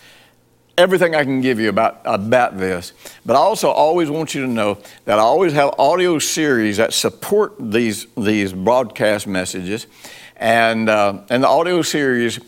everything 0.78 1.14
I 1.14 1.24
can 1.24 1.40
give 1.40 1.58
you 1.58 1.68
about, 1.68 2.00
about 2.04 2.56
this. 2.56 2.92
But 3.26 3.34
I 3.34 3.40
also 3.40 3.68
always 3.68 4.08
want 4.08 4.34
you 4.34 4.42
to 4.42 4.46
know 4.46 4.78
that 5.04 5.18
I 5.18 5.22
always 5.22 5.52
have 5.52 5.74
audio 5.78 6.18
series 6.20 6.76
that 6.76 6.94
support 6.94 7.54
these, 7.58 8.06
these 8.16 8.52
broadcast 8.52 9.26
messages. 9.26 9.88
And, 10.36 10.88
uh, 10.88 11.22
and 11.28 11.42
the 11.42 11.48
audio 11.48 11.82
series, 11.82 12.38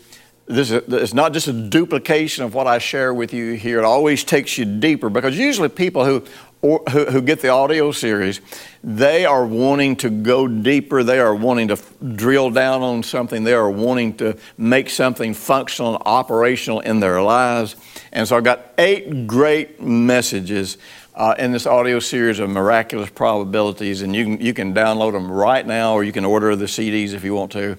this 0.45 0.71
is 0.71 0.81
it's 0.87 1.13
not 1.13 1.33
just 1.33 1.49
a 1.49 1.53
duplication 1.53 2.45
of 2.45 2.53
what 2.53 2.67
I 2.67 2.77
share 2.77 3.13
with 3.13 3.33
you 3.33 3.53
here. 3.53 3.79
It 3.79 3.85
always 3.85 4.23
takes 4.23 4.57
you 4.57 4.65
deeper 4.65 5.09
because 5.09 5.37
usually 5.37 5.69
people 5.69 6.05
who 6.05 6.25
or, 6.61 6.83
who, 6.91 7.05
who, 7.05 7.21
get 7.21 7.39
the 7.41 7.49
audio 7.49 7.91
series, 7.91 8.39
they 8.83 9.25
are 9.25 9.45
wanting 9.45 9.95
to 9.95 10.11
go 10.11 10.47
deeper. 10.47 11.01
They 11.03 11.19
are 11.19 11.33
wanting 11.33 11.69
to 11.69 11.73
f- 11.73 11.93
drill 12.15 12.51
down 12.51 12.83
on 12.83 13.01
something. 13.01 13.43
They 13.43 13.53
are 13.53 13.69
wanting 13.69 14.17
to 14.17 14.37
make 14.59 14.91
something 14.91 15.33
functional 15.33 15.95
and 15.95 16.03
operational 16.05 16.79
in 16.81 16.99
their 16.99 17.19
lives. 17.21 17.75
And 18.11 18.27
so 18.27 18.35
I've 18.35 18.43
got 18.43 18.73
eight 18.77 19.27
great 19.27 19.81
messages 19.81 20.77
uh, 21.15 21.35
in 21.37 21.51
this 21.51 21.65
audio 21.65 21.99
series 21.99 22.39
of 22.39 22.49
miraculous 22.49 23.09
probabilities, 23.09 24.01
and 24.01 24.15
you 24.15 24.23
can, 24.23 24.41
you 24.41 24.53
can 24.53 24.73
download 24.73 25.13
them 25.13 25.31
right 25.31 25.65
now, 25.65 25.93
or 25.93 26.03
you 26.03 26.11
can 26.11 26.25
order 26.25 26.55
the 26.55 26.65
CDs 26.65 27.13
if 27.13 27.23
you 27.23 27.33
want 27.33 27.51
to. 27.53 27.77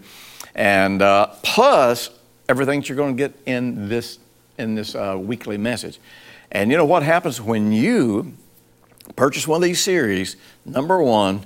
And 0.55 1.03
uh, 1.03 1.29
plus 1.42 2.11
everything 2.49 2.81
that 2.81 2.88
you're 2.88 2.97
going 2.97 3.16
to 3.16 3.29
get 3.29 3.38
in 3.47 3.88
this 3.88 4.18
in 4.59 4.75
this 4.75 4.95
uh, 4.95 5.16
weekly 5.18 5.57
message. 5.57 5.99
And 6.51 6.71
you 6.71 6.77
know 6.77 6.85
what 6.85 7.03
happens 7.03 7.40
when 7.40 7.73
you 7.73 8.35
purchase 9.16 9.49
one 9.49 9.57
of 9.57 9.62
these 9.62 9.83
series, 9.83 10.37
number 10.64 11.03
one, 11.03 11.45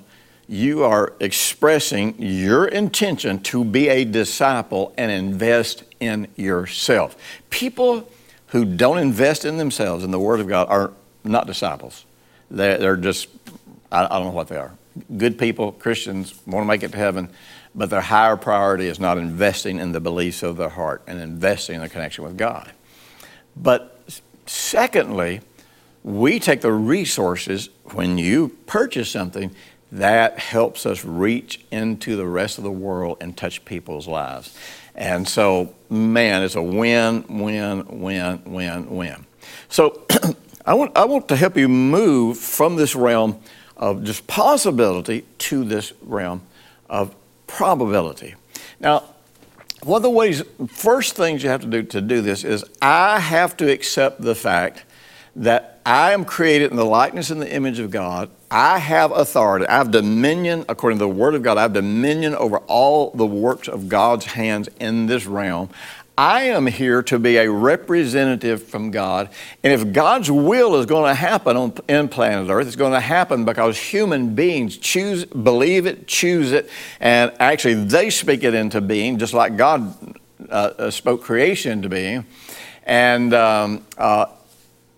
you 0.49 0.85
are 0.85 1.15
expressing 1.21 2.15
your 2.19 2.67
intention 2.67 3.41
to 3.41 3.65
be 3.65 3.89
a 3.89 4.05
disciple 4.05 4.93
and 4.97 5.11
invest 5.11 5.85
in 6.01 6.29
yourself. 6.37 7.17
People 7.51 8.09
who 8.49 8.65
don't 8.65 8.99
invest 8.99 9.45
in 9.45 9.57
themselves 9.57 10.05
in 10.05 10.11
the 10.11 10.21
Word 10.21 10.41
of 10.41 10.49
God 10.49 10.69
are 10.69 10.93
not 11.25 11.47
disciples. 11.47 12.05
They're, 12.51 12.79
they're 12.79 12.97
just, 12.97 13.29
I, 13.91 14.05
I 14.05 14.09
don't 14.19 14.29
know 14.29 14.31
what 14.31 14.49
they 14.49 14.57
are. 14.57 14.75
Good 15.17 15.39
people, 15.39 15.73
Christians, 15.73 16.35
want 16.47 16.65
to 16.65 16.69
make 16.69 16.83
it 16.83 16.93
to 16.93 16.99
heaven, 16.99 17.29
but 17.75 17.91
their 17.91 18.01
higher 18.01 18.37
priority 18.37 18.87
is 18.87 18.99
not 18.99 19.19
investing 19.19 19.79
in 19.79 19.93
the 19.93 20.01
beliefs 20.01 20.43
of 20.43 20.57
their 20.57 20.71
heart 20.71 21.03
and 21.07 21.21
investing 21.21 21.77
in 21.77 21.81
the 21.83 21.89
connection 21.89 22.25
with 22.25 22.39
God. 22.39 22.73
But 23.57 24.01
secondly, 24.47 25.41
we 26.03 26.39
take 26.39 26.61
the 26.61 26.73
resources 26.73 27.69
when 27.93 28.17
you 28.17 28.57
purchase 28.67 29.11
something 29.11 29.55
that 29.93 30.39
helps 30.39 30.87
us 30.87 31.05
reach 31.05 31.65
into 31.71 32.17
the 32.17 32.27
rest 32.27 32.59
of 32.59 32.65
the 32.65 32.71
world 32.71 33.19
and 33.21 33.37
touch 33.37 33.65
people's 33.65 34.07
lives. 34.07 34.57
And 34.97 35.29
so, 35.29 35.75
man, 35.91 36.43
it's 36.43 36.57
a 36.57 36.63
win, 36.63 37.25
win, 37.29 38.01
win, 38.01 38.43
win, 38.47 38.91
win. 38.91 39.27
So, 39.69 40.07
I 40.67 40.75
want, 40.75 40.97
I 40.97 41.05
want 41.05 41.29
to 41.29 41.37
help 41.37 41.57
you 41.57 41.69
move 41.69 42.39
from 42.39 42.75
this 42.77 42.97
realm 42.97 43.41
of 43.77 44.03
just 44.03 44.27
possibility 44.27 45.25
to 45.39 45.63
this 45.63 45.93
realm 46.03 46.43
of 46.89 47.15
probability. 47.47 48.35
Now, 48.81 49.05
one 49.83 49.99
of 49.99 50.03
the 50.03 50.11
ways, 50.11 50.43
first 50.69 51.15
things 51.15 51.43
you 51.43 51.51
have 51.51 51.61
to 51.61 51.67
do 51.67 51.83
to 51.85 52.01
do 52.01 52.23
this 52.23 52.43
is 52.43 52.65
I 52.81 53.21
have 53.21 53.57
to 53.59 53.71
accept 53.71 54.23
the 54.23 54.35
fact 54.35 54.85
that 55.37 55.81
I 55.85 56.13
am 56.13 56.25
created 56.25 56.71
in 56.71 56.77
the 56.77 56.85
likeness 56.85 57.31
and 57.31 57.41
the 57.41 57.53
image 57.53 57.79
of 57.79 57.91
God. 57.91 58.31
I 58.51 58.79
have 58.79 59.13
authority. 59.13 59.67
I 59.67 59.77
have 59.77 59.91
dominion, 59.91 60.65
according 60.69 60.99
to 60.99 61.05
the 61.05 61.11
Word 61.11 61.35
of 61.35 61.43
God, 61.43 61.59
I 61.59 61.63
have 61.63 61.75
dominion 61.75 62.35
over 62.35 62.59
all 62.59 63.11
the 63.11 63.27
works 63.27 63.69
of 63.69 63.89
God's 63.89 64.25
hands 64.25 64.69
in 64.81 65.07
this 65.07 65.27
realm. 65.27 65.69
I 66.19 66.45
am 66.45 66.67
here 66.67 67.03
to 67.05 67.19
be 67.19 67.37
a 67.37 67.51
representative 67.51 68.63
from 68.63 68.91
God. 68.91 69.29
And 69.63 69.71
if 69.71 69.93
God's 69.93 70.31
will 70.31 70.77
is 70.77 70.87
going 70.87 71.11
to 71.11 71.15
happen 71.15 71.59
on, 71.59 71.75
in 71.89 72.09
planet 72.09 72.49
Earth, 72.49 72.67
it's 72.67 72.75
going 72.75 72.95
to 72.95 73.01
happen 73.01 73.45
because 73.45 73.77
human 73.77 74.35
beings 74.35 74.79
choose, 74.79 75.27
believe 75.27 75.85
it, 75.85 76.09
choose 76.09 76.53
it, 76.53 76.71
and 77.01 77.33
actually 77.39 77.75
they 77.75 78.09
speak 78.09 78.45
it 78.45 78.55
into 78.55 78.81
being, 78.81 79.19
just 79.19 79.35
like 79.35 79.59
God 79.59 79.95
uh, 80.49 80.73
uh 80.79 80.91
spoke 80.91 81.23
creation 81.23 81.73
into 81.73 81.91
being. 81.91 82.25
And 82.85 83.35
um, 83.35 83.85
uh, 83.99 84.27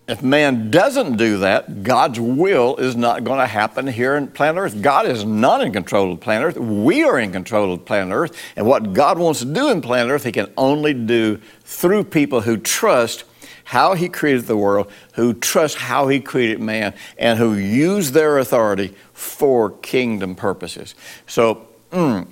if 0.09 0.23
man 0.23 0.71
doesn't 0.71 1.17
do 1.17 1.37
that, 1.37 1.83
God's 1.83 2.19
will 2.19 2.77
is 2.77 2.95
not 2.95 3.23
going 3.23 3.39
to 3.39 3.45
happen 3.45 3.85
here 3.85 4.15
in 4.15 4.27
planet 4.27 4.59
Earth. 4.59 4.81
God 4.81 5.05
is 5.05 5.23
not 5.23 5.61
in 5.61 5.71
control 5.71 6.11
of 6.11 6.19
planet 6.19 6.47
Earth. 6.47 6.57
We 6.57 7.03
are 7.03 7.19
in 7.19 7.31
control 7.31 7.71
of 7.71 7.85
planet 7.85 8.11
Earth. 8.11 8.35
And 8.55 8.65
what 8.65 8.93
God 8.93 9.19
wants 9.19 9.41
to 9.41 9.45
do 9.45 9.69
in 9.69 9.81
planet 9.81 10.11
Earth, 10.11 10.23
He 10.23 10.31
can 10.31 10.51
only 10.57 10.95
do 10.95 11.39
through 11.63 12.05
people 12.05 12.41
who 12.41 12.57
trust 12.57 13.23
how 13.65 13.93
He 13.93 14.09
created 14.09 14.47
the 14.47 14.57
world, 14.57 14.91
who 15.13 15.35
trust 15.35 15.77
how 15.77 16.07
He 16.07 16.19
created 16.19 16.59
man, 16.59 16.95
and 17.19 17.37
who 17.37 17.53
use 17.53 18.11
their 18.11 18.39
authority 18.39 18.95
for 19.13 19.69
kingdom 19.69 20.33
purposes. 20.33 20.95
So, 21.27 21.67
mm, 21.91 22.27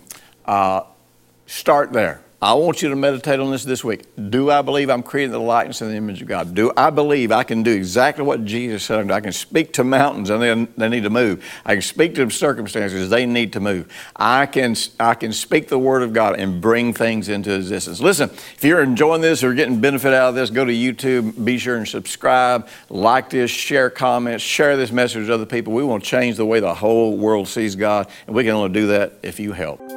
uh, 0.45 0.81
start 1.45 1.93
there. 1.93 2.21
I 2.39 2.53
want 2.53 2.83
you 2.83 2.89
to 2.89 2.95
meditate 2.95 3.39
on 3.39 3.49
this 3.49 3.63
this 3.63 3.83
week. 3.83 4.03
Do 4.29 4.51
I 4.51 4.61
believe 4.61 4.91
I'm 4.91 5.01
created 5.01 5.27
in 5.27 5.31
the 5.31 5.39
likeness 5.39 5.81
and 5.81 5.89
the 5.89 5.95
image 5.95 6.21
of 6.21 6.27
God? 6.27 6.53
Do 6.53 6.71
I 6.77 6.91
believe 6.91 7.31
I 7.31 7.41
can 7.41 7.63
do 7.63 7.71
exactly 7.71 8.23
what 8.23 8.45
Jesus 8.45 8.83
said? 8.83 9.09
I 9.09 9.21
can 9.21 9.31
speak 9.31 9.73
to 9.73 9.83
mountains 9.83 10.29
and 10.29 10.43
they, 10.43 10.53
they 10.77 10.87
need 10.87 11.01
to 11.01 11.09
move. 11.09 11.43
I 11.65 11.73
can 11.73 11.81
speak 11.81 12.13
to 12.13 12.29
circumstances, 12.29 13.09
they 13.09 13.25
need 13.25 13.53
to 13.53 13.59
move. 13.59 13.91
I 14.15 14.45
can, 14.45 14.75
I 14.99 15.15
can 15.15 15.33
speak 15.33 15.67
the 15.69 15.79
Word 15.79 16.03
of 16.03 16.13
God 16.13 16.39
and 16.39 16.61
bring 16.61 16.93
things 16.93 17.27
into 17.27 17.55
existence. 17.55 18.01
Listen, 18.01 18.29
if 18.29 18.63
you're 18.63 18.83
enjoying 18.83 19.21
this 19.21 19.43
or 19.43 19.55
getting 19.55 19.81
benefit 19.81 20.13
out 20.13 20.29
of 20.29 20.35
this, 20.35 20.51
go 20.51 20.63
to 20.63 20.71
YouTube, 20.71 21.43
be 21.43 21.57
sure 21.57 21.77
and 21.77 21.87
subscribe, 21.87 22.67
like 22.89 23.31
this, 23.31 23.49
share 23.49 23.89
comments, 23.89 24.43
share 24.43 24.77
this 24.77 24.91
message 24.91 25.21
with 25.21 25.31
other 25.31 25.47
people. 25.47 25.73
We 25.73 25.83
want 25.83 26.03
to 26.03 26.09
change 26.09 26.37
the 26.37 26.45
way 26.45 26.59
the 26.59 26.75
whole 26.75 27.17
world 27.17 27.47
sees 27.47 27.75
God, 27.75 28.07
and 28.27 28.35
we 28.35 28.43
can 28.43 28.51
only 28.51 28.69
do 28.69 28.85
that 28.87 29.13
if 29.23 29.39
you 29.39 29.53
help. 29.53 29.96